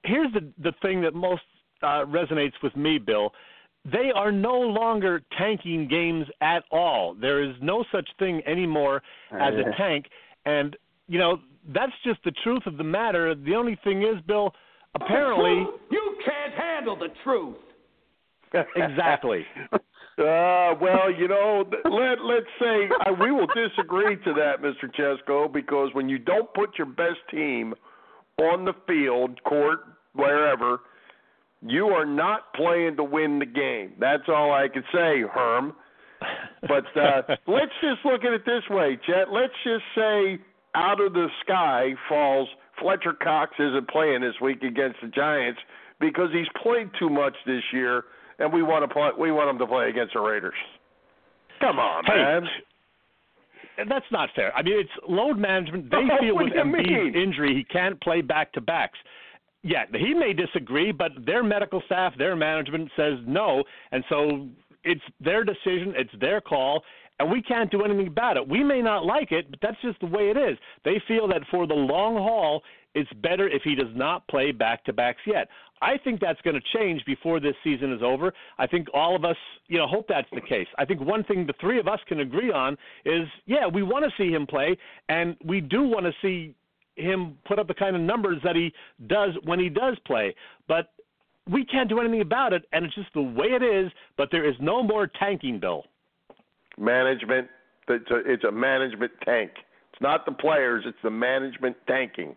[0.04, 1.42] here's the the thing that most
[1.82, 3.32] uh, resonates with me, Bill
[3.84, 7.14] they are no longer tanking games at all.
[7.14, 10.06] There is no such thing anymore as a tank,
[10.44, 10.76] and
[11.08, 11.38] you know
[11.74, 13.34] that's just the truth of the matter.
[13.34, 14.52] The only thing is, Bill,
[14.94, 17.56] apparently you can't handle the truth.
[18.76, 19.44] exactly.
[20.18, 24.94] Uh, well, you know, let let's say uh, we will disagree to that, Mr.
[24.94, 27.72] Chesko, because when you don't put your best team
[28.38, 29.78] on the field, court,
[30.12, 30.80] wherever,
[31.62, 33.92] you are not playing to win the game.
[33.98, 35.74] That's all I can say, Herm.
[36.62, 39.32] But uh, let's just look at it this way, Chet.
[39.32, 40.38] Let's just say
[40.74, 42.48] out of the sky falls
[42.80, 45.60] Fletcher Cox isn't playing this week against the Giants
[46.00, 48.04] because he's played too much this year,
[48.38, 49.10] and we want to play.
[49.18, 50.54] We want him to play against the Raiders.
[51.60, 52.46] Come on, hey, man.
[53.88, 54.54] That's not fair.
[54.56, 55.90] I mean, it's load management.
[55.90, 58.98] They Oh, feel with Embiid's injury, he can't play back to backs.
[59.62, 64.48] Yeah, he may disagree, but their medical staff, their management says no, and so
[64.84, 66.82] it's their decision, it's their call,
[67.18, 68.48] and we can't do anything about it.
[68.48, 70.56] We may not like it, but that's just the way it is.
[70.84, 72.62] They feel that for the long haul,
[72.94, 75.48] it's better if he does not play back to backs yet.
[75.82, 78.32] I think that's going to change before this season is over.
[78.58, 79.36] I think all of us,
[79.68, 80.66] you know, hope that's the case.
[80.78, 84.04] I think one thing the three of us can agree on is, yeah, we want
[84.04, 84.76] to see him play,
[85.08, 86.54] and we do want to see
[86.96, 88.72] him put up the kind of numbers that he
[89.06, 90.34] does when he does play.
[90.68, 90.92] But
[91.50, 93.90] we can't do anything about it, and it's just the way it is.
[94.16, 95.84] But there is no more tanking, Bill.
[96.78, 97.48] Management.
[97.88, 99.50] It's a, it's a management tank.
[99.92, 100.84] It's not the players.
[100.86, 102.36] It's the management tanking.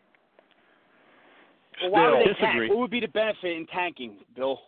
[1.82, 2.34] Well, why would Still.
[2.34, 2.70] they tank?
[2.70, 4.60] What would be the benefit in tanking, Bill?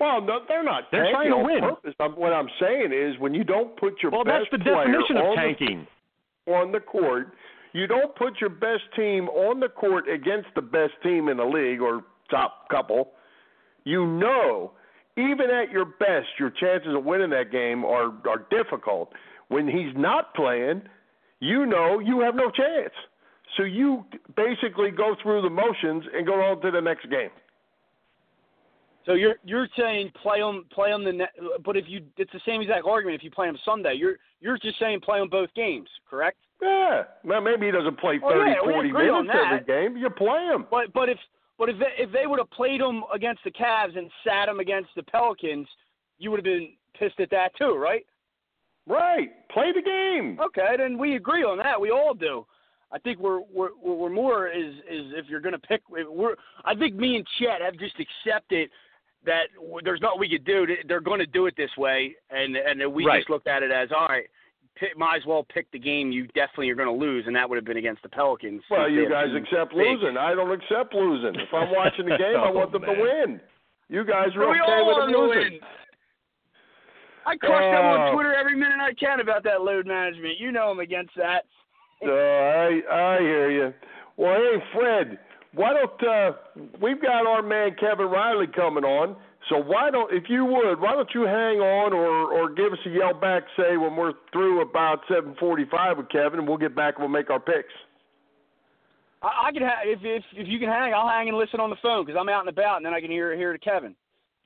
[0.00, 0.84] Well, no, they're not.
[0.90, 1.60] They're tanking trying to on win.
[1.60, 1.94] Purpose.
[2.00, 4.86] I'm, what I'm saying is, when you don't put your Well, that's best the player
[4.86, 5.86] definition of on the tanking.
[6.48, 7.34] on the court.
[7.72, 11.44] You don't put your best team on the court against the best team in the
[11.44, 13.12] league or top couple.
[13.84, 14.72] You know,
[15.16, 19.12] even at your best, your chances of winning that game are are difficult.
[19.48, 20.82] When he's not playing,
[21.40, 22.94] you know you have no chance.
[23.56, 24.04] So you
[24.36, 27.30] basically go through the motions and go on to the next game.
[29.04, 32.40] So you're you're saying play them play them the ne- but if you it's the
[32.46, 33.94] same exact argument if you play them Sunday.
[33.94, 36.38] You're you're just saying play them both games, correct?
[36.60, 37.04] Yeah.
[37.24, 39.96] Maybe he doesn't play Oh, 30, yeah, 40 agree on minutes every game.
[39.96, 40.66] You play him.
[40.70, 41.18] But but if
[41.58, 44.60] but if they, if they would have played them against the Cavs and sat him
[44.60, 45.68] against the Pelicans,
[46.18, 48.06] you would have been pissed at that too, right?
[48.86, 49.30] Right.
[49.50, 50.38] Play the game.
[50.40, 51.80] Okay, then we agree on that.
[51.80, 52.46] We all do.
[52.92, 55.82] I think we're we're we're more is is if you're gonna pick.
[55.88, 58.70] We're I think me and Chet have just accepted
[59.24, 59.44] that
[59.84, 60.66] there's nothing we could do.
[60.88, 63.18] They're going to do it this way, and and we Right.
[63.20, 64.26] just looked at it as all right.
[64.74, 67.48] Pick, might as well pick the game you definitely are going to lose, and that
[67.48, 68.62] would have been against the Pelicans.
[68.70, 70.16] Well, you guys accept big- losing.
[70.16, 71.38] I don't accept losing.
[71.38, 73.40] If I'm watching the game, I Oh, want them to win.
[73.90, 75.52] You guys are we okay all with them losing.
[75.52, 75.60] win.
[77.26, 77.88] I crush them Oh.
[78.00, 80.38] on Twitter every minute I can about that load management.
[80.38, 81.44] You know I'm against that.
[82.04, 83.74] Uh, I I hear you.
[84.16, 85.18] Well, hey Fred,
[85.54, 86.32] why don't uh,
[86.80, 89.16] we've got our man Kevin Reilly coming on?
[89.48, 92.78] So why don't, if you would, why don't you hang on or or give us
[92.86, 96.74] a yell back, say when we're through about seven forty-five with Kevin, and we'll get
[96.74, 97.72] back and we'll make our picks.
[99.22, 101.70] I, I can ha- if if if you can hang, I'll hang and listen on
[101.70, 103.94] the phone because I'm out and about, and then I can hear hear to Kevin.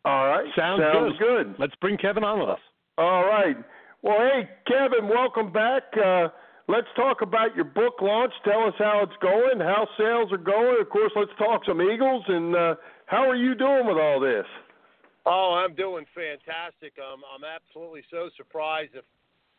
[0.04, 0.80] All right, Sounds,
[1.18, 1.56] good.
[1.58, 2.60] Let's bring Kevin on with us.
[2.96, 3.56] All right.
[4.02, 5.82] Well, hey Kevin, welcome back.
[5.94, 6.28] Uh,
[6.68, 8.32] let's talk about your book launch.
[8.44, 10.76] Tell us how it's going, how sales are going.
[10.80, 12.74] Of course, let's talk some Eagles and uh,
[13.06, 14.46] how are you doing with all this?
[15.24, 16.92] Oh, I'm doing fantastic.
[16.98, 19.04] Um, I'm absolutely so surprised if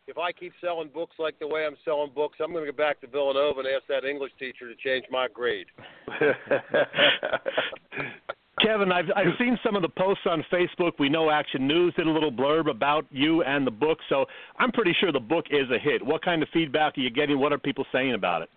[0.07, 2.77] if I keep selling books like the way I'm selling books, I'm going to go
[2.77, 5.67] back to Villanova and ask that English teacher to change my grade.
[8.61, 10.93] Kevin, I've I've seen some of the posts on Facebook.
[10.97, 14.25] We know Action News did a little blurb about you and the book, so
[14.57, 16.03] I'm pretty sure the book is a hit.
[16.03, 17.39] What kind of feedback are you getting?
[17.39, 18.49] What are people saying about it?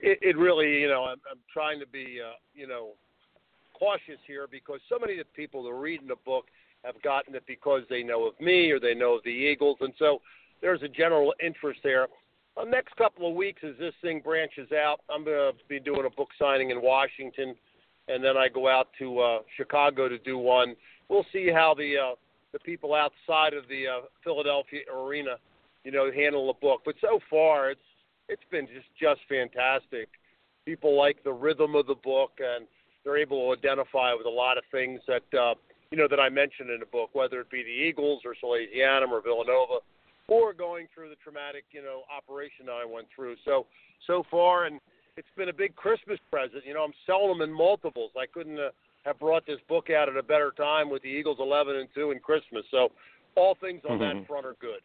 [0.00, 2.90] It, it really, you know, I'm, I'm trying to be, uh, you know,
[3.78, 6.46] cautious here because so many of the people that are reading the book
[6.82, 9.92] have gotten it because they know of me or they know of the Eagles, and
[9.98, 10.20] so
[10.62, 12.08] there's a general interest there.
[12.56, 16.06] The next couple of weeks, as this thing branches out, I'm going to be doing
[16.06, 17.54] a book signing in Washington,
[18.08, 20.74] and then I go out to uh, Chicago to do one.
[21.08, 22.14] We'll see how the uh,
[22.52, 25.36] the people outside of the uh, Philadelphia arena,
[25.84, 26.82] you know, handle the book.
[26.84, 27.80] But so far, it's
[28.28, 30.08] it's been just just fantastic.
[30.64, 32.66] People like the rhythm of the book, and
[33.04, 35.54] they're able to identify with a lot of things that uh,
[35.90, 39.10] you know that I mentioned in the book, whether it be the Eagles or Salesianum
[39.10, 39.78] or Villanova,
[40.28, 43.36] or going through the traumatic you know operation that I went through.
[43.44, 43.66] So
[44.06, 44.80] so far, and
[45.16, 46.64] it's been a big Christmas present.
[46.66, 48.10] You know, I'm selling them in multiples.
[48.16, 48.70] I couldn't uh,
[49.04, 52.12] have brought this book out at a better time with the Eagles 11 and 2
[52.12, 52.64] and Christmas.
[52.70, 52.92] So
[53.34, 54.20] all things on Mhm.
[54.20, 54.80] that front are good.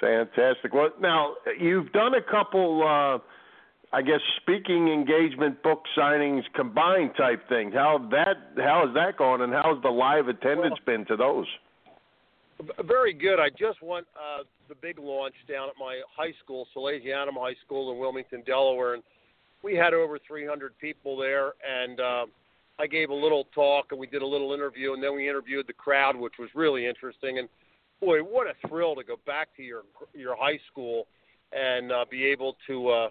[0.00, 0.74] Fantastic.
[0.74, 3.18] Well, now you've done a couple, uh,
[3.92, 7.72] I guess, speaking engagement, book signings, combined type things.
[7.72, 11.46] How that how has that gone, and how's the live attendance been to those?
[12.84, 13.38] Very good.
[13.38, 17.92] I just went uh, the big launch down at my high school, Salesianum High School
[17.92, 19.02] in Wilmington, Delaware, and
[19.62, 21.52] we had over 300 people there.
[21.68, 22.26] And uh,
[22.78, 25.66] I gave a little talk, and we did a little interview, and then we interviewed
[25.66, 27.38] the crowd, which was really interesting.
[27.38, 27.48] And
[28.00, 29.82] boy, what a thrill to go back to your
[30.14, 31.06] your high school
[31.52, 33.08] and uh, be able to, uh,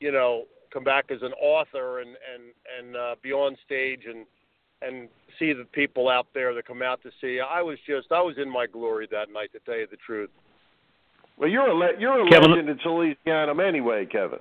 [0.00, 2.42] you know, come back as an author and and
[2.78, 4.26] and uh, be on stage and
[4.82, 7.40] and see the people out there that come out to see.
[7.40, 10.30] I was just I was in my glory that night, to tell you the truth.
[11.38, 14.40] Well, you're a le- you're a Kevin- legend in Salesianum anyway, Kevin.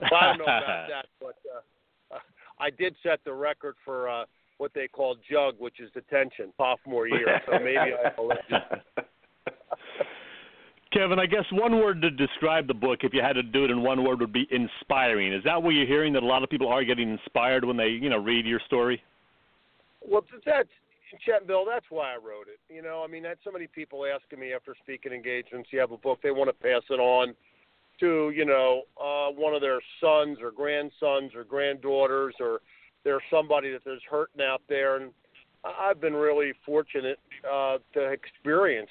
[0.00, 2.18] Well, I don't know about that, but uh,
[2.58, 4.24] I did set the record for uh,
[4.58, 7.40] what they call jug, which is detention, sophomore year.
[7.46, 8.12] So maybe I.
[8.18, 9.02] will let you-
[10.92, 13.70] Kevin, I guess one word to describe the book, if you had to do it
[13.70, 15.32] in one word, would be inspiring.
[15.32, 16.12] Is that what you're hearing?
[16.14, 19.00] That a lot of people are getting inspired when they, you know, read your story?
[20.06, 20.68] Well, th- that's
[21.24, 21.64] Chet Bill.
[21.68, 22.60] That's why I wrote it.
[22.72, 25.92] You know, I mean, had so many people asking me after speaking engagements, you have
[25.92, 27.34] a book, they want to pass it on
[28.00, 32.60] to, you know, uh, one of their sons or grandsons or granddaughters, or
[33.04, 34.96] there's somebody that there's hurting out there.
[34.96, 35.12] And
[35.64, 37.18] I've been really fortunate
[37.50, 38.90] uh, to experience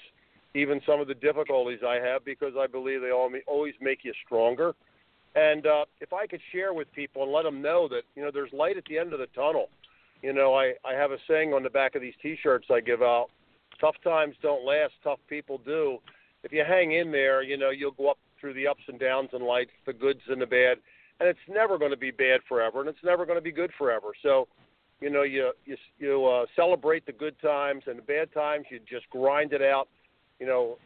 [0.56, 4.76] even some of the difficulties I have because I believe they always make you stronger.
[5.36, 8.32] And uh, if I could share with people and let them know that you know
[8.34, 9.70] there's light at the end of the tunnel.
[10.22, 13.02] You know, I I have a saying on the back of these T-shirts I give
[13.02, 13.28] out:
[13.80, 16.00] "Tough times don't last, tough people do."
[16.44, 19.30] If you hang in there, you know you'll go up through the ups and downs
[19.34, 20.78] in life, the goods and the bad,
[21.20, 23.72] and it's never going to be bad forever, and it's never going to be good
[23.78, 24.12] forever.
[24.24, 24.48] So,
[25.02, 28.66] you know, you you you uh, celebrate the good times and the bad times.
[28.70, 29.88] You just grind it out.
[30.40, 30.78] You know,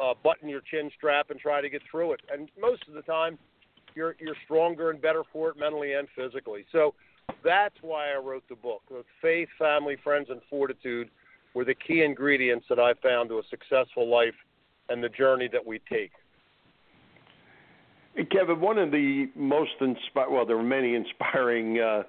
[0.00, 2.20] uh, button your chin strap and try to get through it.
[2.32, 3.38] And most of the time,
[3.94, 6.64] you're you're stronger and better for it mentally and physically.
[6.72, 6.94] So
[7.42, 8.82] That's why I wrote the book.
[9.20, 11.10] Faith, family, friends, and fortitude
[11.52, 14.34] were the key ingredients that I found to a successful life
[14.88, 16.12] and the journey that we take.
[18.30, 22.04] Kevin, one of the most inspiring, well, there were many inspiring uh,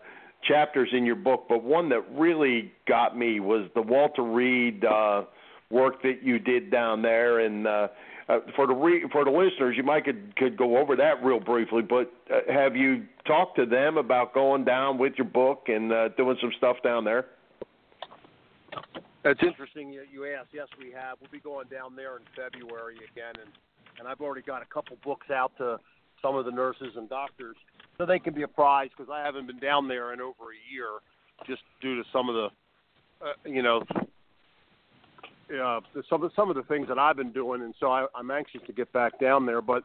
[0.47, 5.23] chapters in your book, but one that really got me was the Walter Reed uh,
[5.71, 7.39] work that you did down there.
[7.39, 7.87] And uh,
[8.27, 11.39] uh, for the re- for the listeners, you might could could go over that real
[11.39, 11.81] briefly.
[11.81, 16.09] But uh, have you talked to them about going down with your book and uh,
[16.09, 17.25] doing some stuff down there?
[19.23, 20.49] It's interesting you, you asked.
[20.53, 21.17] Yes, we have.
[21.21, 23.51] We'll be going down there in February again, and
[23.99, 25.79] and I've already got a couple books out to
[26.21, 27.55] some of the nurses and doctors
[27.97, 30.87] so they can be apprised because I haven't been down there in over a year
[31.47, 32.47] just due to some of the
[33.25, 33.83] uh, you know
[35.51, 35.79] uh,
[36.09, 38.61] some of some of the things that I've been doing, and so I, I'm anxious
[38.67, 39.61] to get back down there.
[39.61, 39.83] But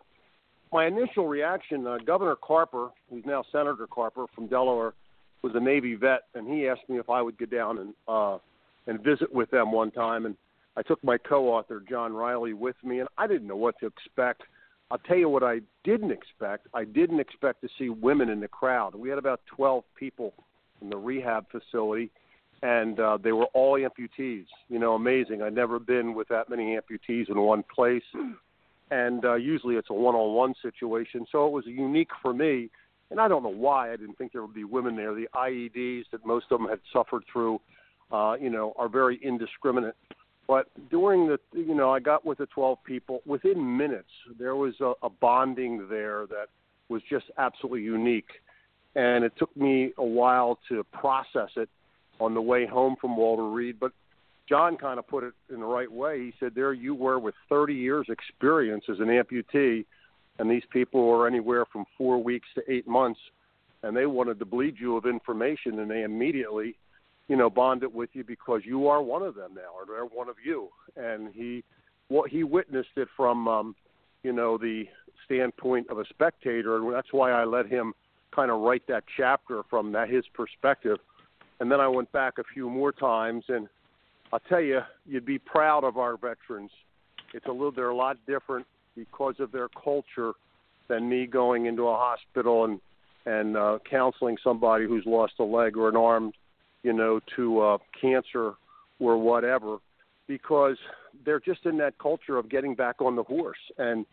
[0.72, 4.94] my initial reaction, uh, Governor Carper, who's now Senator Carper from Delaware,
[5.42, 8.38] was a Navy vet, and he asked me if I would get down and uh,
[8.86, 10.36] and visit with them one time, and
[10.76, 14.42] I took my co-author John Riley with me, and I didn't know what to expect.
[14.90, 16.66] I'll tell you what I didn't expect.
[16.74, 18.94] I didn't expect to see women in the crowd.
[18.94, 20.32] We had about 12 people
[20.80, 22.10] in the rehab facility,
[22.62, 24.46] and uh, they were all amputees.
[24.68, 25.42] You know, amazing.
[25.42, 28.02] I'd never been with that many amputees in one place,
[28.90, 31.26] and uh, usually it's a one-on-one situation.
[31.32, 32.70] So it was unique for me,
[33.10, 35.14] and I don't know why I didn't think there would be women there.
[35.14, 37.60] The IEDs that most of them had suffered through,
[38.12, 39.94] uh, you know, are very indiscriminate.
[40.46, 43.20] But during the, you know, I got with the 12 people.
[43.24, 46.46] Within minutes, there was a, a bonding there that
[46.88, 48.30] was just absolutely unique,
[48.96, 51.68] and it took me a while to process it
[52.20, 53.78] on the way home from Walter Reed.
[53.80, 53.92] But
[54.48, 56.20] John kind of put it in the right way.
[56.24, 59.84] He said, "There you were with 30 years experience as an amputee,
[60.38, 63.20] and these people were anywhere from four weeks to eight months,
[63.82, 66.76] and they wanted to bleed you of information, and they immediately."
[67.30, 70.04] you know, bond it with you because you are one of them now, or they're
[70.04, 70.68] one of you.
[70.96, 71.62] And he,
[72.08, 73.76] what he witnessed it from, um,
[74.24, 74.88] you know, the
[75.26, 77.94] standpoint of a spectator, and that's why I let him
[78.34, 80.98] kind of write that chapter from that his perspective.
[81.60, 83.68] And then I went back a few more times, and
[84.32, 86.70] I'll tell you, you'd be proud of our veterans.
[87.34, 90.32] It's a little, they're a lot different because of their culture
[90.88, 92.80] than me going into a hospital and
[93.26, 96.32] and uh, counseling somebody who's lost a leg or an arm
[96.82, 98.54] you know, to uh, cancer
[98.98, 99.78] or whatever,
[100.26, 100.76] because
[101.24, 103.58] they're just in that culture of getting back on the horse.
[103.78, 104.06] And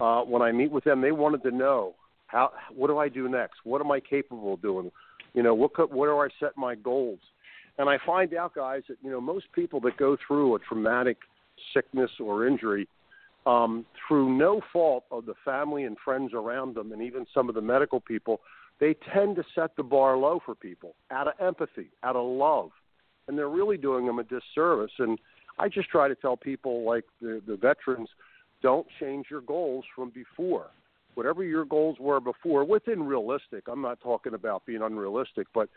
[0.00, 1.94] uh, when I meet with them, they wanted to know
[2.26, 3.58] how, what do I do next?
[3.64, 4.90] What am I capable of doing?
[5.34, 7.20] You know, what could, where do I set my goals?
[7.78, 11.18] And I find out, guys, that you know most people that go through a traumatic
[11.72, 12.88] sickness or injury,
[13.46, 17.54] um, through no fault of the family and friends around them, and even some of
[17.54, 18.40] the medical people,
[18.80, 22.70] they tend to set the bar low for people out of empathy, out of love,
[23.26, 24.92] and they're really doing them a disservice.
[24.98, 25.18] And
[25.58, 28.08] I just try to tell people, like the, the veterans,
[28.62, 30.66] don't change your goals from before.
[31.18, 35.68] Whatever your goals were before, within realistic, I'm not talking about being unrealistic, but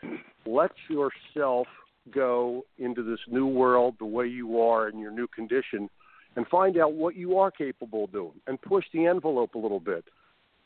[0.46, 1.66] let yourself
[2.14, 5.90] go into this new world the way you are in your new condition
[6.36, 9.80] and find out what you are capable of doing and push the envelope a little
[9.80, 10.04] bit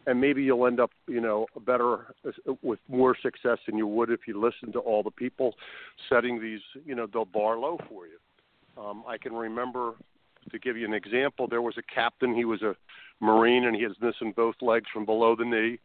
[0.07, 2.15] and maybe you'll end up, you know, better
[2.61, 5.55] with more success than you would if you listen to all the people
[6.07, 8.19] setting these, you know, the bar low for you.
[8.77, 9.95] Um, I can remember,
[10.51, 12.35] to give you an example, there was a captain.
[12.35, 12.75] He was a
[13.21, 15.79] Marine, and he was missing both legs from below the knee.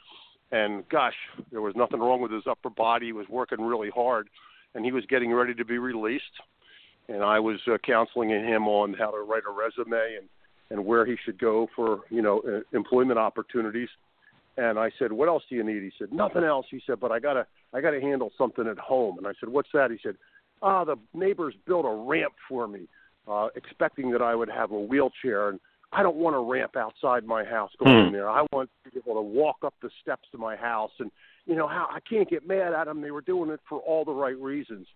[0.51, 1.14] And gosh,
[1.51, 3.07] there was nothing wrong with his upper body.
[3.07, 4.30] He was working really hard,
[4.76, 6.24] and he was getting ready to be released.
[7.07, 10.30] And I was uh, counseling him on how to write a resume and
[10.70, 13.89] and where he should go for you know uh, employment opportunities
[14.57, 17.12] and I said, "What else do you need?" He said, "Nothing else." He said, "But
[17.12, 20.18] I gotta, I gotta handle something at home." And I said, "What's that?" He said,
[20.62, 22.88] "Ah, the neighbors built a ramp for me,
[23.28, 25.59] uh, expecting that I would have a wheelchair, and
[25.91, 28.13] I don't want a ramp outside my house going Hmm.
[28.13, 28.30] there.
[28.30, 31.11] I want to be able to walk up the steps to my house, and
[31.45, 33.01] you know how I can't get mad at them.
[33.01, 34.88] They were doing it for all the right reasons,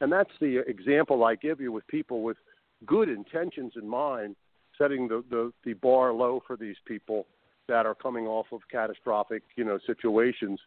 [0.00, 2.36] and that's the example I give you with people with
[2.84, 4.36] good intentions in mind,
[4.76, 7.26] setting the the, the bar low for these people."
[7.68, 10.60] that are coming off of catastrophic, you know, situations.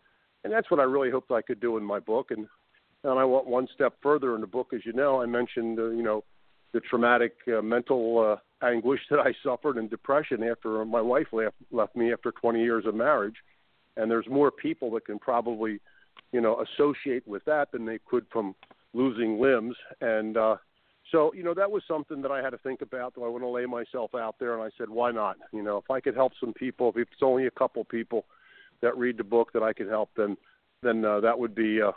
[0.44, 2.32] And that's what I really hoped I could do in my book.
[2.32, 2.48] And
[3.04, 5.22] and I went one step further in the book, as you know.
[5.22, 6.24] I mentioned, uh, you know,
[6.76, 11.56] the traumatic uh, mental uh, anguish that I suffered and depression after my wife left
[11.72, 13.38] left me after 20 years of marriage.
[13.96, 15.80] And there's more people that can probably,
[16.34, 18.56] you know, associate with that than they could from
[18.94, 19.78] losing limbs.
[20.02, 20.58] And uh,
[21.14, 23.16] so, you know, that was something that I had to think about.
[23.16, 24.54] Do I want to lay myself out there?
[24.54, 25.38] And I said, why not?
[25.54, 28.26] You know, if I could help some people, if it's only a couple people
[28.82, 30.36] that read the book that I could help, then
[30.84, 31.94] then uh, that would be uh,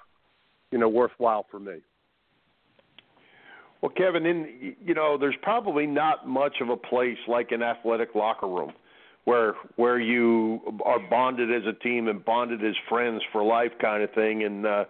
[0.70, 1.78] you know worthwhile for me.
[3.80, 8.14] Well, Kevin, in you know, there's probably not much of a place like an athletic
[8.14, 8.72] locker room
[9.28, 14.02] where where you are bonded as a team and bonded as friends for life kind
[14.02, 14.42] of thing.
[14.42, 14.84] And uh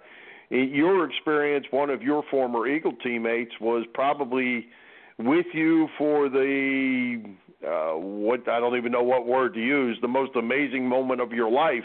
[0.50, 4.68] in your experience one of your former eagle teammates was probably
[5.18, 7.20] with you for the
[7.66, 11.32] uh what I don't even know what word to use the most amazing moment of
[11.32, 11.84] your life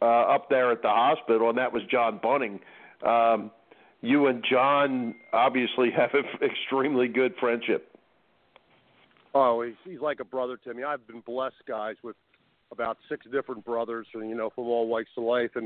[0.00, 2.60] uh up there at the hospital and that was John Bunting
[3.06, 3.50] um
[4.04, 7.94] you and John obviously have an extremely good friendship
[9.34, 10.84] Oh, he's, he's like a brother to me.
[10.84, 12.14] I've been blessed, guys, with
[12.70, 15.50] about six different brothers, and you know, from all walks of life.
[15.56, 15.64] And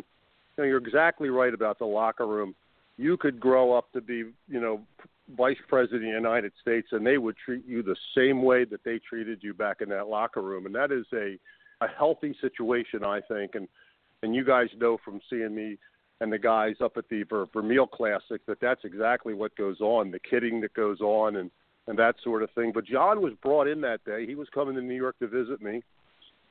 [0.57, 2.55] you know, you're exactly right about the locker room.
[2.97, 4.81] You could grow up to be, you know,
[5.37, 8.83] vice president of the United States, and they would treat you the same way that
[8.85, 10.65] they treated you back in that locker room.
[10.65, 11.39] And that is a
[11.81, 13.55] a healthy situation, I think.
[13.55, 13.69] And
[14.23, 15.77] and you guys know from seeing me
[16.21, 20.11] and the guys up at the Ver- Vermeil Classic that that's exactly what goes on,
[20.11, 21.51] the kidding that goes on, and
[21.87, 22.71] and that sort of thing.
[22.73, 24.27] But John was brought in that day.
[24.27, 25.83] He was coming to New York to visit me,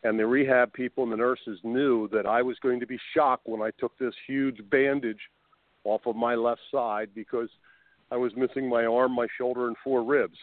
[0.03, 3.47] and the rehab people and the nurses knew that I was going to be shocked
[3.47, 5.19] when I took this huge bandage
[5.83, 7.49] off of my left side because
[8.11, 10.37] I was missing my arm, my shoulder, and four ribs.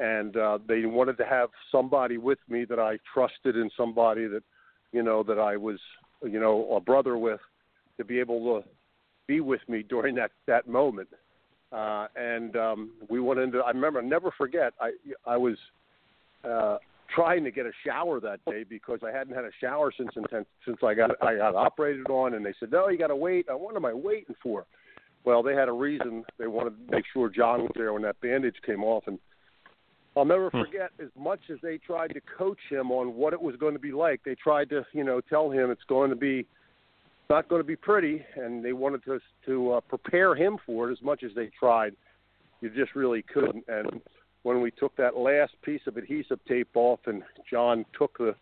[0.00, 4.42] And uh, they wanted to have somebody with me that I trusted and somebody that,
[4.92, 5.78] you know, that I was,
[6.22, 7.40] you know, a brother with,
[7.96, 8.68] to be able to
[9.26, 11.08] be with me during that that moment
[11.72, 13.60] uh, and um, we went into.
[13.60, 14.74] I remember, I'll never forget.
[14.80, 14.90] I
[15.26, 15.56] I was
[16.44, 16.76] uh,
[17.14, 20.10] trying to get a shower that day because I hadn't had a shower since
[20.66, 23.46] since I got I got operated on, and they said, "No, you got to wait."
[23.50, 24.66] Uh, What am I waiting for?
[25.24, 26.24] Well, they had a reason.
[26.38, 29.18] They wanted to make sure John was there when that bandage came off, and
[30.14, 30.90] I'll never forget.
[31.00, 33.92] As much as they tried to coach him on what it was going to be
[33.92, 36.46] like, they tried to, you know, tell him it's going to be
[37.32, 40.92] not going to be pretty, and they wanted to to uh, prepare him for it
[40.92, 41.94] as much as they tried.
[42.60, 43.64] You just really couldn't.
[43.68, 44.02] And
[44.42, 48.34] when we took that last piece of adhesive tape off, and John took the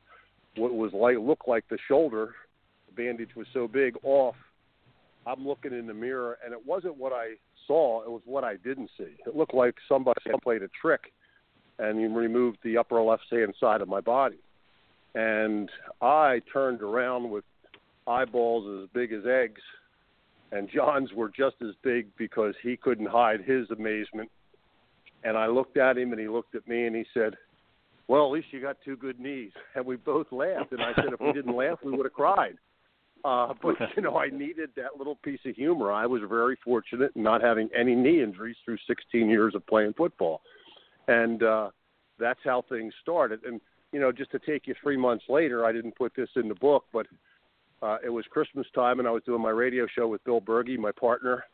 [0.57, 2.35] what was like looked like the shoulder,
[2.89, 4.35] the bandage was so big off.
[5.25, 7.35] I'm looking in the mirror, and it wasn't what I
[7.69, 9.15] saw; it was what I didn't see.
[9.25, 11.13] It looked like somebody played a trick,
[11.79, 14.41] and removed the upper left hand side of my body.
[15.15, 15.71] And
[16.03, 17.45] I turned around with
[18.07, 19.61] eyeballs as big as eggs,
[20.53, 24.31] and John's were just as big because he couldn't hide his amazement.
[25.23, 27.37] And I looked at him, and he looked at me, and he said,
[28.09, 30.73] "Well, at least you got two good knees." And we both laughed.
[30.73, 32.57] And I said, "If we didn't laugh, we would have cried."
[33.25, 35.93] Uh, but you know, I needed that little piece of humor.
[35.93, 39.95] I was very fortunate in not having any knee injuries through 16 years of playing
[39.95, 40.41] football,
[41.09, 41.71] and uh,
[42.19, 43.45] that's how things started.
[43.45, 43.61] And
[43.93, 46.55] you know, just to take you three months later, I didn't put this in the
[46.55, 47.07] book, but
[47.83, 50.79] uh, it was Christmas time, and I was doing my radio show with Bill Bergey,
[50.79, 51.45] my partner,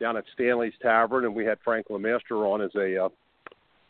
[0.00, 3.08] down at Stanley's Tavern, and we had Frank LeMaster on as a uh,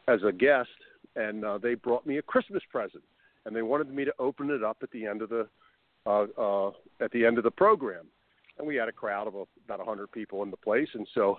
[0.09, 0.69] as a guest,
[1.17, 3.03] and uh, they brought me a Christmas present,
[3.47, 5.49] and they wanted me to open it up at the end of the
[6.07, 6.71] uh, uh,
[7.01, 8.07] at the end of the program,
[8.59, 11.37] and we had a crowd of about a hundred people in the place, and so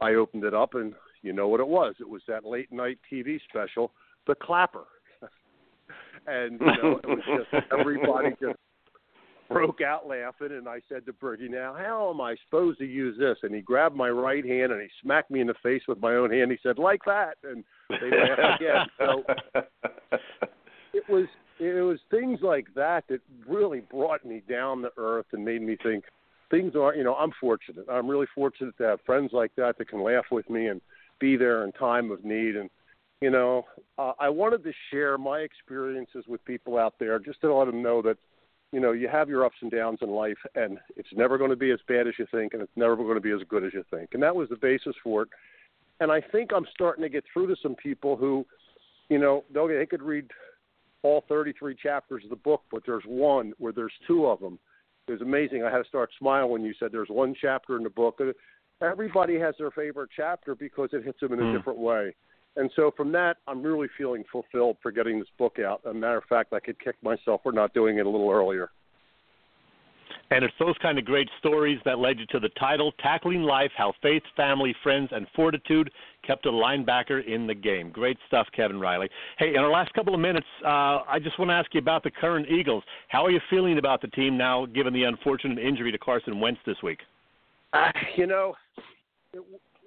[0.00, 1.94] I opened it up, and you know what it was?
[2.00, 3.92] It was that late night TV special,
[4.26, 4.84] The Clapper.
[6.26, 8.58] and you know, it was just everybody just
[9.48, 13.18] broke out laughing, and I said to Bergey, "Now, how am I supposed to use
[13.18, 16.00] this?" And he grabbed my right hand and he smacked me in the face with
[16.00, 16.50] my own hand.
[16.50, 18.86] He said, "Like that," and they laughed again.
[18.98, 19.24] So
[20.92, 21.26] it was
[21.58, 25.76] it was things like that that really brought me down to earth and made me
[25.82, 26.04] think
[26.50, 26.94] things are.
[26.94, 27.86] You know, I'm fortunate.
[27.90, 30.80] I'm really fortunate to have friends like that that can laugh with me and
[31.20, 32.70] be there in time of need and
[33.20, 33.64] you know,
[33.96, 37.82] uh, I wanted to share my experiences with people out there just to let them
[37.82, 38.18] know that
[38.74, 41.56] you know, you have your ups and downs in life, and it's never going to
[41.56, 43.72] be as bad as you think, and it's never going to be as good as
[43.72, 44.10] you think.
[44.14, 45.28] And that was the basis for it.
[46.00, 48.44] And I think I'm starting to get through to some people who,
[49.08, 50.26] you know, they'll, they could read
[51.04, 54.58] all 33 chapters of the book, but there's one where there's two of them.
[55.06, 55.62] It was amazing.
[55.62, 58.20] I had to start smiling when you said there's one chapter in the book.
[58.82, 61.52] Everybody has their favorite chapter because it hits them in a Mm.
[61.52, 62.14] different way.
[62.56, 65.80] And so from that, I'm really feeling fulfilled for getting this book out.
[65.84, 68.30] As a matter of fact, I could kick myself for not doing it a little
[68.30, 68.70] earlier.
[70.30, 73.70] And it's those kind of great stories that led you to the title, Tackling Life
[73.76, 75.90] How Faith, Family, Friends, and Fortitude
[76.26, 77.90] Kept a Linebacker in the Game.
[77.90, 79.10] Great stuff, Kevin Reilly.
[79.38, 82.02] Hey, in our last couple of minutes, uh, I just want to ask you about
[82.02, 82.82] the current Eagles.
[83.08, 86.60] How are you feeling about the team now, given the unfortunate injury to Carson Wentz
[86.64, 87.00] this week?
[87.74, 88.54] Uh, you know,
[89.34, 89.42] it,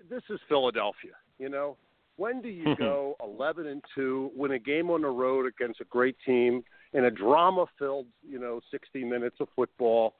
[0.10, 1.14] this is Philadelphia.
[1.40, 1.78] You know,
[2.18, 5.86] when do you go 11 and 2, win a game on the road against a
[5.86, 6.64] great team
[6.94, 10.16] in a drama-filled, you know, 60 minutes of football,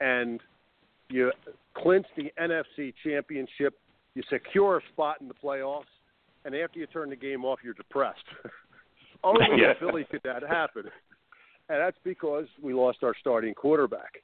[0.00, 0.40] and
[1.10, 1.30] you
[1.74, 3.78] clinch the NFC championship,
[4.14, 5.84] you secure a spot in the playoffs,
[6.44, 8.24] and after you turn the game off, you're depressed.
[9.24, 9.70] Only Yeah.
[9.70, 10.84] in Philly could that happen.
[11.68, 14.22] And that's because we lost our starting quarterback.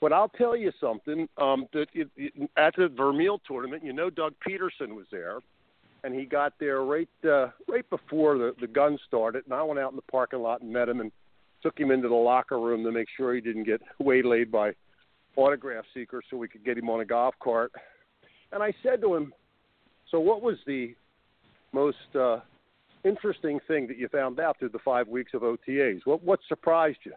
[0.00, 1.28] But I'll tell you something.
[1.38, 5.38] Um, that it, it, at the Vermeil tournament, you know, Doug Pederson was there,
[6.04, 9.44] and he got there right uh, right before the the gun started.
[9.44, 11.12] And I went out in the parking lot and met him and
[11.62, 14.72] took him into the locker room to make sure he didn't get waylaid by
[15.36, 17.72] autograph seekers, so we could get him on a golf cart.
[18.52, 19.32] And I said to him,
[20.10, 20.94] "So what was the
[21.72, 22.40] most uh,
[23.04, 26.00] interesting thing that you found out through the five weeks of OTAs?
[26.04, 27.14] What what surprised you?"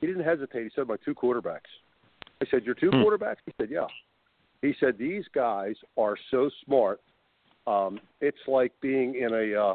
[0.00, 0.64] He didn't hesitate.
[0.64, 1.70] He said, "My two quarterbacks."
[2.42, 3.02] I said, "Your two Hmm.
[3.02, 3.86] quarterbacks?" He said, "Yeah."
[4.62, 7.00] He said, "These guys are so smart.
[7.70, 9.74] Um, it's like being in a, uh,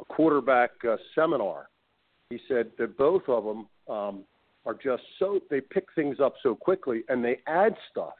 [0.00, 1.68] a quarterback uh, seminar."
[2.30, 4.24] He said that both of them um,
[4.66, 8.14] are just so they pick things up so quickly and they add stuff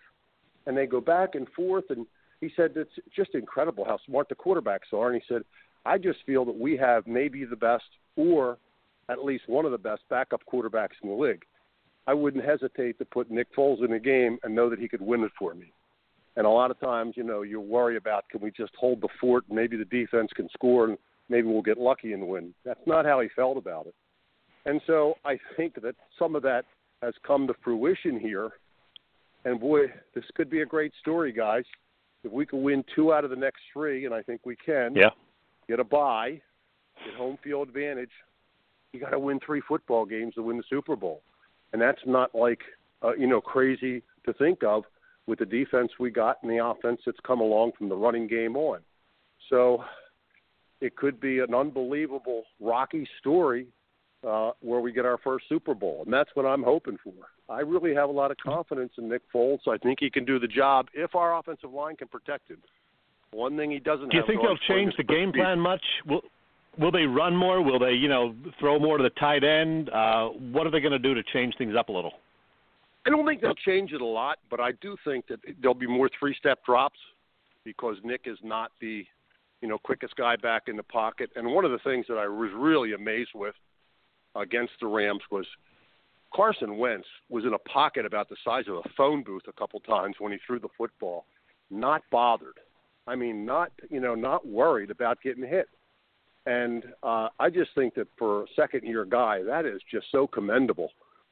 [0.66, 1.84] and they go back and forth.
[1.90, 2.06] And
[2.40, 5.12] he said it's just incredible how smart the quarterbacks are.
[5.12, 5.42] And he said,
[5.86, 7.84] I just feel that we have maybe the best
[8.16, 8.58] or
[9.08, 11.44] at least one of the best backup quarterbacks in the league.
[12.06, 15.02] I wouldn't hesitate to put Nick Foles in a game and know that he could
[15.02, 15.72] win it for me.
[16.36, 19.08] And a lot of times, you know, you worry about can we just hold the
[19.20, 20.96] fort and maybe the defense can score and
[21.28, 22.54] maybe we'll get lucky and win.
[22.64, 23.94] That's not how he felt about it.
[24.66, 26.64] And so I think that some of that
[27.02, 28.50] has come to fruition here.
[29.44, 31.64] And boy, this could be a great story, guys.
[32.22, 34.94] If we can win two out of the next three, and I think we can,
[34.94, 35.10] Yeah.
[35.66, 36.40] get a bye,
[37.04, 38.12] get home field advantage,
[38.92, 41.22] you got to win three football games to win the Super Bowl.
[41.72, 42.60] And that's not like,
[43.02, 44.84] uh, you know, crazy to think of
[45.26, 48.56] with the defense we got and the offense that's come along from the running game
[48.56, 48.80] on.
[49.48, 49.84] So
[50.80, 53.66] it could be an unbelievable rocky story
[54.26, 57.12] uh, where we get our first Super Bowl, and that's what I'm hoping for.
[57.48, 59.60] I really have a lot of confidence in Nick Foles.
[59.68, 62.58] I think he can do the job if our offensive line can protect him.
[63.32, 65.82] One thing he doesn't Do you think they'll change the game plan much?
[66.06, 66.22] Will
[66.78, 67.62] Will they run more?
[67.62, 69.90] Will they, you know, throw more to the tight end?
[69.90, 72.12] Uh, what are they going to do to change things up a little?
[73.10, 75.88] I don't think they'll change it a lot, but I do think that there'll be
[75.88, 76.98] more three-step drops
[77.64, 79.04] because Nick is not the,
[79.60, 81.28] you know, quickest guy back in the pocket.
[81.34, 83.56] And one of the things that I was really amazed with
[84.36, 85.44] against the Rams was
[86.32, 89.80] Carson Wentz was in a pocket about the size of a phone booth a couple
[89.80, 91.24] times when he threw the football,
[91.68, 92.60] not bothered.
[93.08, 95.68] I mean, not you know, not worried about getting hit.
[96.46, 100.90] And uh, I just think that for a second-year guy, that is just so commendable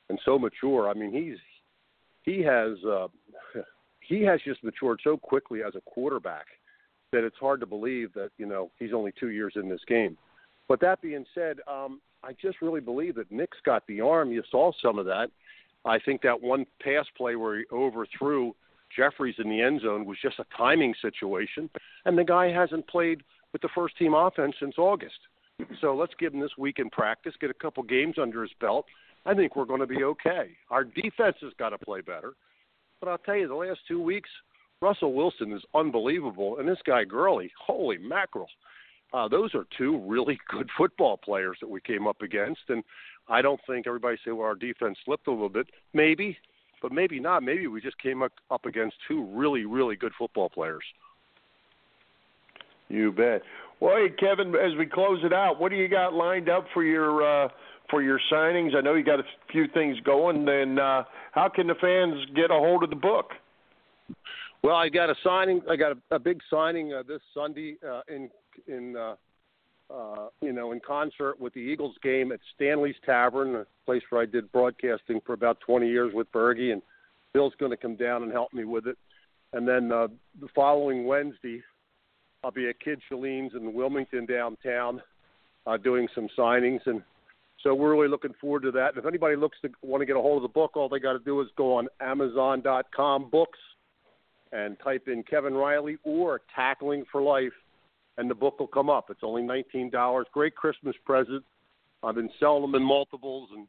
[0.09, 0.91] and so mature.
[0.91, 1.39] I mean, he's
[2.23, 3.09] he has uh,
[4.01, 6.47] he has just matured so quickly as a quarterback
[7.13, 10.17] that it's hard to believe that you know he's only two years in this game.
[10.69, 14.31] But that being said, um, I just really believe that Nick's got the arm.
[14.33, 15.31] You saw some of that.
[15.85, 18.55] I think that one pass play where he overthrew
[18.95, 21.71] Jeffery in the end zone was just a timing situation,
[22.05, 25.19] and the guy hasn't played with the first team offense since August.
[25.81, 28.87] So let's give him this week in practice, get a couple games under his belt.
[29.29, 30.57] I think we're going to be okay.
[30.71, 32.33] Our defense has got to play better.
[32.99, 34.31] But I'll tell you, the last two weeks,
[34.81, 38.49] Russell Wilson is unbelievable, and this guy Gurley, holy mackerel!
[39.13, 42.83] Uh, those are two really good football players that we came up against, and
[43.29, 45.67] I don't think everybody say, well, our defense slipped a little bit.
[45.93, 46.39] Maybe,
[46.81, 47.43] but maybe not.
[47.43, 50.85] Maybe we just came up, up against two really, really good football players.
[52.89, 53.43] You bet.
[53.81, 56.83] Well, hey Kevin, as we close it out, what do you got lined up for
[56.83, 57.49] your uh,
[57.91, 58.75] for your signings?
[58.77, 60.45] I know you got a few things going.
[60.45, 63.33] Then uh, how can the fans get a hold of the book?
[64.63, 65.63] Well, I got a signing.
[65.71, 68.29] I got a, a big signing uh, this Sunday uh, in
[68.67, 69.15] in uh,
[69.93, 74.23] uh, you know in concert with the Eagles game at Stanley's Tavern, a place where
[74.23, 76.83] I did broadcasting for about 20 years with Bergey, and
[77.33, 78.99] Bill's going to come down and help me with it.
[79.53, 80.09] And then uh,
[80.41, 81.63] the following Wednesday,
[82.45, 85.01] I'll be at Kid Shelleen's in Wilmington downtown,
[85.67, 87.03] uh, doing some signings, and
[87.63, 88.91] so we're really looking forward to that.
[88.91, 91.01] And if anybody looks to want to get a hold of the book, all they
[91.01, 93.59] got to do is go on Amazon.com books
[94.53, 97.53] and type in Kevin Reilly or Tackling for Life,
[98.17, 99.11] and the book will come up.
[99.11, 100.27] It's only nineteen dollars.
[100.33, 101.45] Great Christmas present.
[102.03, 103.67] I've been selling them in multiples and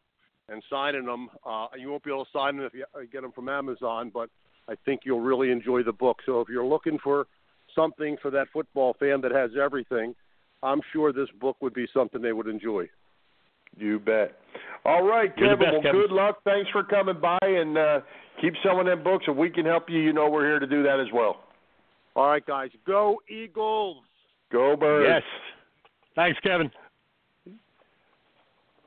[0.49, 1.29] and signing them.
[1.45, 4.11] Uh, you won't be able to sign them if you uh, get them from Amazon,
[4.13, 4.29] but
[4.67, 6.17] I think you'll really enjoy the book.
[6.25, 7.27] So if you're looking for
[7.75, 10.15] something for that football fan that has everything,
[10.63, 12.89] I'm sure this book would be something they would enjoy.
[13.77, 14.37] You bet.
[14.85, 15.59] All right, Kevin.
[15.59, 16.01] best, well, Kevin.
[16.01, 16.39] good luck.
[16.43, 17.99] Thanks for coming by, and uh,
[18.41, 19.25] keep selling them books.
[19.27, 21.43] If we can help you, you know we're here to do that as well.
[22.15, 23.97] All right, guys, go Eagles!
[24.51, 25.07] Go Birds.
[25.07, 25.23] Yes.
[26.15, 26.71] Thanks, Kevin.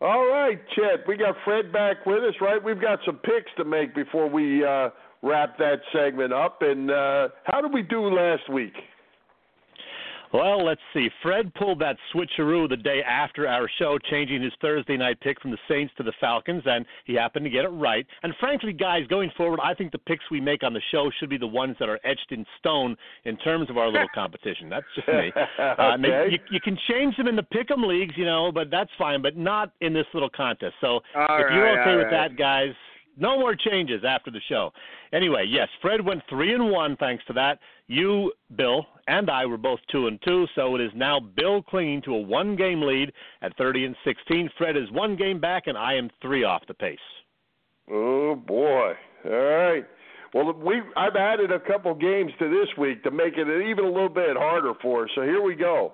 [0.00, 1.06] All right, Chet.
[1.06, 2.62] We got Fred back with us, right?
[2.62, 4.88] We've got some picks to make before we uh,
[5.22, 6.58] wrap that segment up.
[6.62, 8.74] And uh, how did we do last week?
[10.32, 11.08] Well, let's see.
[11.22, 15.50] Fred pulled that switcheroo the day after our show, changing his Thursday night pick from
[15.50, 18.06] the Saints to the Falcons, and he happened to get it right.
[18.22, 21.28] And frankly, guys, going forward, I think the picks we make on the show should
[21.28, 24.68] be the ones that are etched in stone in terms of our little competition.
[24.70, 25.32] That's just me.
[25.62, 26.32] Uh, okay.
[26.32, 29.36] you, you can change them in the pick'em leagues, you know, but that's fine, but
[29.36, 30.74] not in this little contest.
[30.80, 32.28] So All if you're okay with right.
[32.28, 32.72] that, guys,
[33.16, 34.70] no more changes after the show.
[35.12, 37.58] Anyway, yes, Fred went three and one thanks to that.
[37.86, 42.02] You, Bill, and I were both two and two, so it is now Bill clinging
[42.02, 44.50] to a one-game lead at 30 and 16.
[44.56, 46.98] Fred is one game back, and I am three off the pace.
[47.90, 48.92] Oh boy!
[49.24, 49.84] All right.
[50.34, 53.88] Well, we I've added a couple games to this week to make it even a
[53.88, 55.10] little bit harder for us.
[55.14, 55.92] So here we go.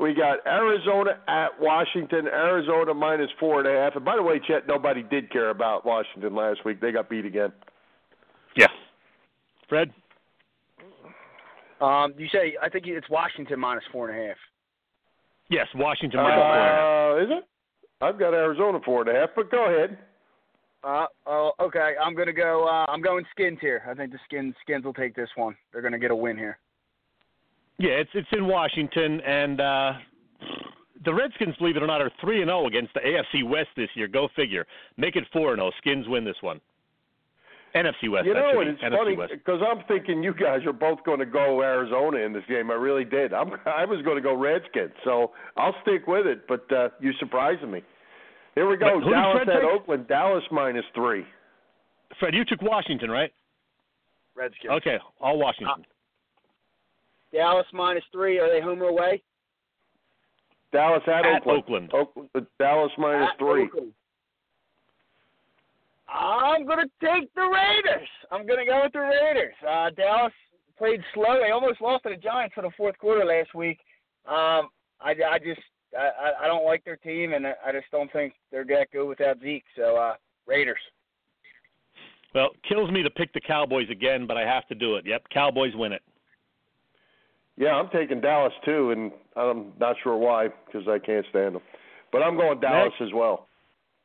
[0.00, 2.26] We got Arizona at Washington.
[2.26, 3.96] Arizona minus four and a half.
[3.96, 6.80] And by the way, Chet, nobody did care about Washington last week.
[6.80, 7.52] They got beat again.
[8.56, 8.68] Yeah.
[9.68, 9.92] Fred?
[11.82, 14.36] Um, you say I think it's Washington minus four and a half.
[15.50, 16.80] Yes, Washington minus four and a half.
[16.80, 17.48] Uh, is it?
[18.02, 19.98] I've got Arizona four and a half, but go ahead.
[20.82, 21.92] Uh, oh, okay.
[22.02, 22.66] I'm gonna go.
[22.66, 23.82] Uh, I'm going Skins here.
[23.86, 25.56] I think the Skins Skins will take this one.
[25.72, 26.58] They're gonna get a win here.
[27.80, 29.92] Yeah, it's it's in Washington, and uh,
[31.06, 33.88] the Redskins, believe it or not, are three and zero against the AFC West this
[33.94, 34.06] year.
[34.06, 34.66] Go figure.
[34.98, 35.70] Make it four and zero.
[35.78, 36.60] Skins win this one.
[37.74, 38.26] NFC West.
[38.26, 39.32] You that know, and it's NFC funny West.
[39.32, 42.70] because I'm thinking you guys are both going to go Arizona in this game.
[42.70, 43.32] I really did.
[43.32, 46.46] I'm I was going to go Redskins, so I'll stick with it.
[46.46, 47.82] But uh, you surprising me.
[48.56, 49.00] Here we go.
[49.00, 49.64] But Dallas at take?
[49.64, 50.06] Oakland.
[50.06, 51.24] Dallas minus three.
[52.18, 53.32] Fred, you took Washington, right?
[54.36, 54.72] Redskins.
[54.72, 55.86] Okay, all Washington.
[57.32, 58.38] Dallas minus three.
[58.38, 59.22] Are they home or away?
[60.72, 61.90] Dallas at, At Oakland.
[61.92, 62.28] Oakland.
[62.32, 62.46] Oakland.
[62.58, 63.64] Dallas minus At three.
[63.64, 63.92] Oakland.
[66.08, 68.08] I'm gonna take the Raiders.
[68.32, 69.54] I'm gonna go with the Raiders.
[69.66, 70.32] Uh, Dallas
[70.76, 71.38] played slow.
[71.40, 73.78] They almost lost to the Giants for the fourth quarter last week.
[74.26, 74.68] Um,
[75.00, 75.60] I, I just
[75.96, 78.88] I, I- I don't like their team, and I I just don't think they're that
[78.92, 79.64] good without Zeke.
[79.76, 80.14] So uh,
[80.46, 80.80] Raiders.
[82.34, 85.04] Well, kills me to pick the Cowboys again, but I have to do it.
[85.06, 86.02] Yep, Cowboys win it.
[87.60, 91.62] Yeah, I'm taking Dallas too, and I'm not sure why because I can't stand them.
[92.10, 93.48] But I'm going Dallas as well.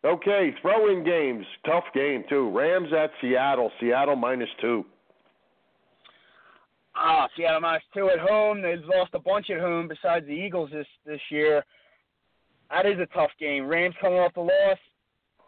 [0.03, 1.45] Okay, throw-in games.
[1.65, 2.51] Tough game too.
[2.51, 3.71] Rams at Seattle.
[3.79, 4.85] Seattle minus two.
[6.97, 8.61] Ah, Seattle minus two at home.
[8.61, 11.63] They've lost a bunch at home besides the Eagles this this year.
[12.69, 13.67] That is a tough game.
[13.67, 14.77] Rams coming off the loss.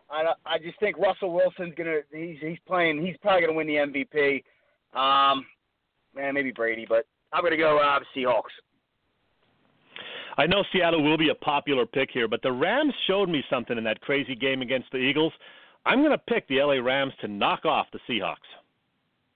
[0.09, 3.75] I I just think Russell Wilson's gonna he's he's playing he's probably gonna win the
[3.75, 4.43] MVP.
[4.97, 5.45] Um,
[6.15, 8.53] man, maybe Brady, but I'm gonna go uh, Seahawks.
[10.37, 13.77] I know Seattle will be a popular pick here, but the Rams showed me something
[13.77, 15.33] in that crazy game against the Eagles.
[15.85, 18.35] I'm going to pick the LA Rams to knock off the Seahawks.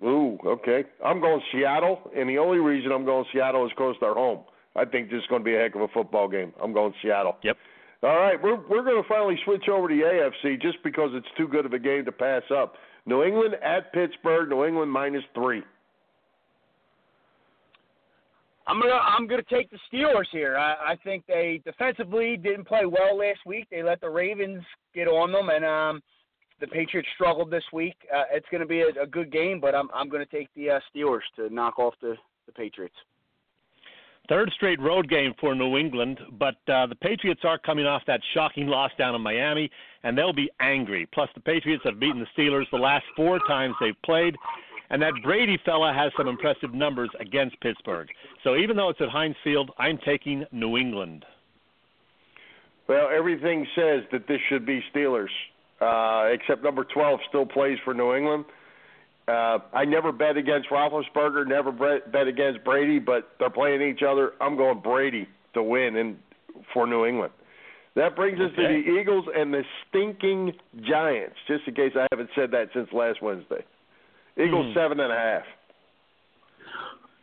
[0.05, 0.83] Ooh, okay.
[1.03, 4.41] I'm going Seattle, and the only reason I'm going Seattle is because they're home.
[4.75, 6.53] I think this is going to be a heck of a football game.
[6.61, 7.37] I'm going Seattle.
[7.43, 7.57] Yep.
[8.03, 11.27] All right, we're we're going to finally switch over to the AFC just because it's
[11.37, 12.73] too good of a game to pass up.
[13.05, 14.49] New England at Pittsburgh.
[14.49, 15.61] New England minus three.
[18.67, 20.57] I'm gonna I'm gonna take the Steelers here.
[20.57, 23.67] I, I think they defensively didn't play well last week.
[23.71, 26.01] They let the Ravens get on them, and um,
[26.59, 27.95] the Patriots struggled this week.
[28.15, 30.79] Uh, it's gonna be a, a good game, but I'm I'm gonna take the uh,
[30.95, 32.95] Steelers to knock off the the Patriots.
[34.29, 38.21] Third straight road game for New England, but uh, the Patriots are coming off that
[38.33, 39.69] shocking loss down in Miami,
[40.03, 41.07] and they'll be angry.
[41.11, 44.35] Plus, the Patriots have beaten the Steelers the last four times they've played,
[44.91, 48.09] and that Brady fella has some impressive numbers against Pittsburgh.
[48.43, 51.25] So even though it's at Heinz Field, I'm taking New England.
[52.87, 55.29] Well, everything says that this should be Steelers,
[55.79, 58.43] uh, except number 12 still plays for New England.
[59.29, 64.01] Uh, I never bet against Roethlisberger, never bet bet against Brady, but they're playing each
[64.05, 64.33] other.
[64.41, 66.17] I'm going Brady to win and
[66.73, 67.31] for New England.
[67.95, 71.35] That brings us to the Eagles and the stinking Giants.
[71.47, 73.63] Just in case I haven't said that since last Wednesday.
[74.43, 74.73] Eagles Hmm.
[74.73, 75.43] seven and a half.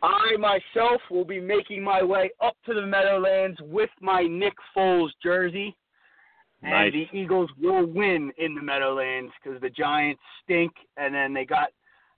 [0.01, 5.09] I myself will be making my way up to the Meadowlands with my Nick Foles
[5.21, 5.75] jersey.
[6.61, 6.93] Nice.
[6.93, 11.45] And the Eagles will win in the Meadowlands because the Giants stink, and then they
[11.45, 11.69] got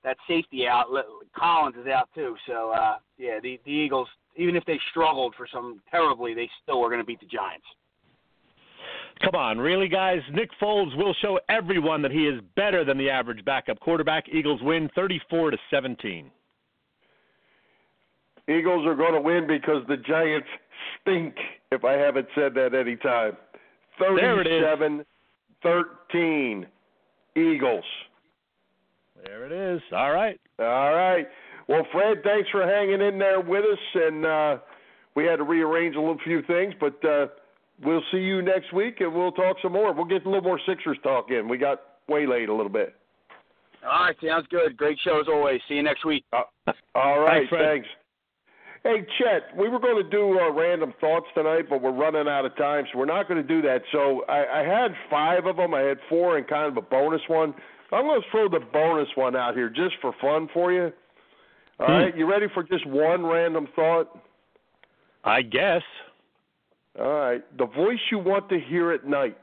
[0.04, 0.88] that safety out.
[1.36, 5.48] Collins is out too, so uh, yeah, the the Eagles, even if they struggled for
[5.52, 7.66] some terribly, they still are going to beat the Giants.
[9.24, 10.22] Come on, really, guys?
[10.34, 14.26] Nick Foles will show everyone that he is better than the average backup quarterback.
[14.30, 16.32] Eagles win 34 to 17.
[18.50, 20.48] Eagles are going to win because the Giants
[21.02, 21.36] stink,
[21.72, 23.38] if I haven't said that any time.
[24.00, 24.64] There it is.
[24.64, 25.06] 37
[25.62, 26.66] 13.
[27.36, 27.84] Eagles.
[29.26, 29.82] There it is.
[29.96, 30.40] All right.
[30.60, 31.28] All right.
[31.68, 34.58] Well, Fred, thanks for hanging in there with us, and uh,
[35.16, 37.28] we had to rearrange a little few things, but uh,
[37.84, 39.94] we'll see you next week, and we'll talk some more.
[39.94, 41.48] We'll get a little more Sixers talk in.
[41.48, 42.96] We got waylaid a little bit.
[43.84, 44.78] All right, sounds good.
[44.78, 45.60] Great show as always.
[45.68, 46.24] See you next week.
[46.32, 46.44] Uh,
[46.94, 47.88] all right, Thanks, thanks.
[48.84, 52.46] Hey, Chet, we were going to do uh, random thoughts tonight, but we're running out
[52.46, 53.82] of time, so we're not going to do that.
[53.92, 55.74] So I, I had five of them.
[55.76, 57.54] I had four and kind of a bonus one.
[57.92, 60.92] I'm going to throw the bonus one out here just for fun for you.
[61.80, 61.92] All Hmm.
[61.92, 64.20] right, you ready for just one random thought?
[65.24, 65.82] I guess.
[67.00, 69.38] All right, the voice you want to hear at night: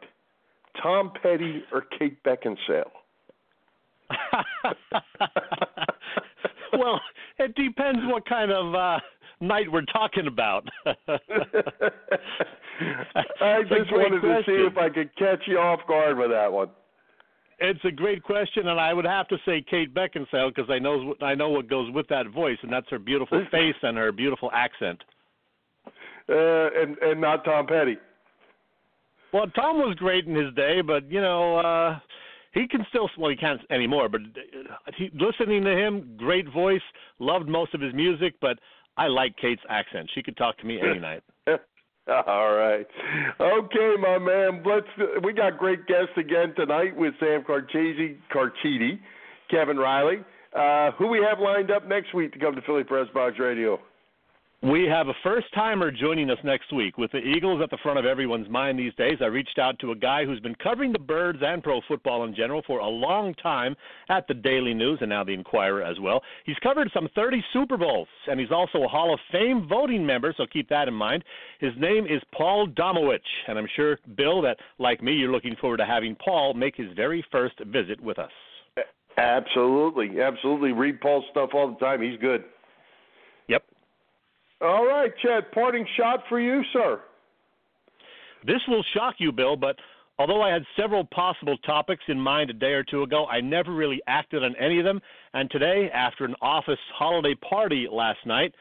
[0.83, 2.91] Tom Petty or Kate Beckinsale?
[6.79, 7.01] well,
[7.39, 8.99] it depends what kind of uh
[9.41, 10.69] night we're talking about.
[10.87, 10.93] I
[13.63, 16.69] just wanted to see if I could catch you off guard with that one.
[17.61, 21.15] It's a great question, and I would have to say Kate Beckinsale because I know
[21.21, 24.51] I know what goes with that voice, and that's her beautiful face and her beautiful
[24.53, 25.03] accent.
[26.29, 27.97] Uh, and and not Tom Petty.
[29.33, 31.99] Well, Tom was great in his day, but you know uh
[32.53, 34.09] he can still well he can't anymore.
[34.09, 36.83] But uh, he, listening to him, great voice,
[37.19, 38.59] loved most of his music, but
[38.97, 40.11] I like Kate's accent.
[40.15, 41.23] She could talk to me any night.
[42.09, 42.87] All right.
[43.39, 44.63] Okay, my man.
[44.65, 44.87] Let's.
[45.23, 48.99] We got great guests again tonight with Sam Carchidi, Carchidi
[49.51, 50.25] Kevin Reilly.
[50.55, 53.79] Uh, who we have lined up next week to come to Philly Press Box Radio?
[54.61, 56.99] We have a first timer joining us next week.
[56.99, 59.93] With the Eagles at the front of everyone's mind these days, I reached out to
[59.93, 63.35] a guy who's been covering the Birds and pro football in general for a long
[63.35, 63.77] time
[64.09, 66.21] at the Daily News and now the Inquirer as well.
[66.45, 70.35] He's covered some 30 Super Bowls, and he's also a Hall of Fame voting member,
[70.37, 71.23] so keep that in mind.
[71.61, 75.77] His name is Paul Domowitch, and I'm sure, Bill, that like me, you're looking forward
[75.77, 78.33] to having Paul make his very first visit with us.
[79.19, 80.73] Absolutely, absolutely.
[80.73, 82.03] Read Paul's stuff all the time.
[82.03, 82.43] He's good.
[84.61, 85.53] All right, Chet.
[85.53, 87.01] Parting shot for you, sir.
[88.45, 89.77] This will shock you, Bill, but
[90.19, 93.73] although I had several possible topics in mind a day or two ago, I never
[93.73, 95.01] really acted on any of them.
[95.35, 98.55] And today, after an office holiday party last night,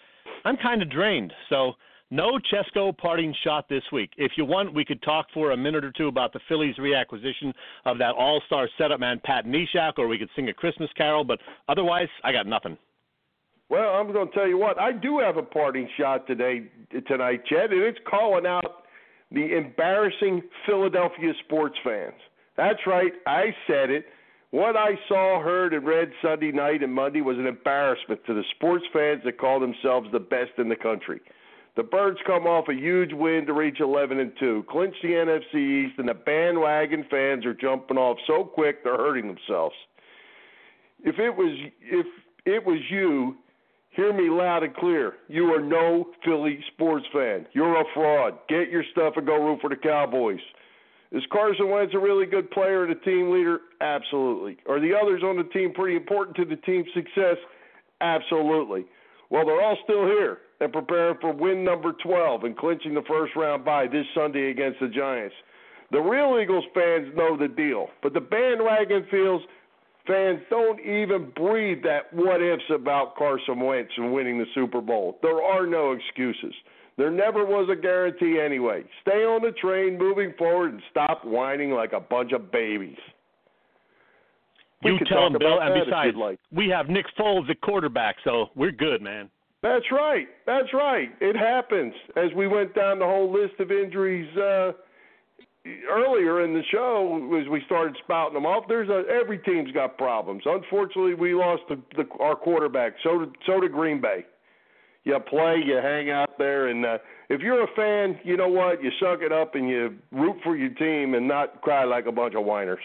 [0.46, 1.34] I'm kind of drained.
[1.50, 1.74] So,
[2.10, 4.12] no Chesko parting shot this week.
[4.18, 7.54] If you want, we could talk for a minute or two about the Phillies' reacquisition
[7.86, 11.26] of that all star setup man, Pat Neshek, or we could sing a Christmas carol,
[11.26, 12.78] but otherwise, I got nothing.
[13.70, 14.80] Well, I'm going to tell you what.
[14.80, 16.64] I do have a parting shot today,
[17.08, 18.84] tonight, Chet, and it's calling out
[19.32, 22.16] the embarrassing Philadelphia sports fans.
[22.56, 23.12] That's right.
[23.26, 24.06] I said it.
[24.52, 28.44] What I saw, heard, and read Sunday night and Monday was an embarrassment to the
[28.56, 31.20] sports fans that call themselves the best in the country.
[31.76, 35.86] The Birds come off a huge win to reach 11 and 2, clinch the NFC
[35.86, 39.76] East, and the bandwagon fans are jumping off so quick they're hurting themselves.
[41.04, 42.08] If it was if
[42.46, 43.36] it was you,
[43.98, 45.16] hear me loud and clear.
[45.28, 47.48] You are no Philly sports fan.
[47.52, 48.38] You're a fraud.
[48.48, 50.40] Get your stuff and go root for the Cowboys.
[51.12, 53.60] Is Carson Wentz a really good player and a team leader?
[53.82, 54.58] Absolutely.
[54.70, 57.38] Are the others on the team pretty important to the team's success?
[58.00, 58.86] Absolutely.
[59.30, 63.36] Well, they're all still here and preparing for win number 12 and clinching the first
[63.36, 65.36] round bye this Sunday against the Giants.
[65.92, 69.42] The real Eagles fans know the deal, but the bandwagon feels
[70.08, 75.20] fans don't even breathe that what ifs about Carson Wentz and winning the Super Bowl.
[75.22, 76.54] There are no excuses.
[76.98, 78.84] There never was a guarantee anyway.
[79.02, 82.98] Stay on the train moving forward and stop whining like a bunch of babies.
[84.84, 85.60] We you tell him, Bill.
[85.62, 86.40] And besides, like.
[86.52, 89.30] we have Nick Foles at quarterback, so we're good, man.
[89.64, 90.28] That's right.
[90.46, 91.10] That's right.
[91.20, 91.94] It happens.
[92.16, 94.72] As we went down the whole list of injuries uh,
[95.90, 99.98] earlier in the show, as we started spouting them off, there's a, every team's got
[99.98, 100.44] problems.
[100.46, 102.94] Unfortunately, we lost the, the, our quarterback.
[103.04, 104.26] So did, so did Green Bay.
[105.04, 106.98] You play, you hang out there, and uh,
[107.30, 108.84] if you're a fan, you know what?
[108.84, 112.12] You suck it up and you root for your team and not cry like a
[112.12, 112.84] bunch of whiners.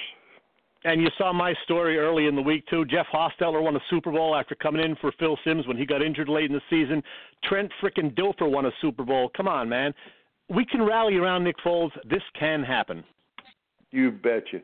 [0.84, 2.84] And you saw my story early in the week too.
[2.84, 6.02] Jeff Hostetler won a Super Bowl after coming in for Phil Simms when he got
[6.02, 7.02] injured late in the season.
[7.44, 9.30] Trent frickin' Dilfer won a Super Bowl.
[9.36, 9.94] Come on, man.
[10.54, 11.90] We can rally around Nick Foles.
[12.08, 13.04] This can happen.
[13.90, 14.60] You betcha.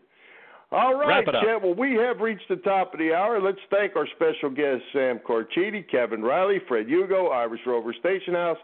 [0.70, 1.24] All right.
[1.24, 1.62] Chet.
[1.62, 3.40] Well, we have reached the top of the hour.
[3.40, 8.58] Let's thank our special guests, Sam Carchidi, Kevin Reilly, Fred Hugo, Irish Rover Station House,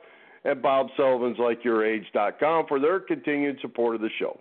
[0.44, 4.38] and Bob Sullivan's LikeYourAge.com for their continued support of the show.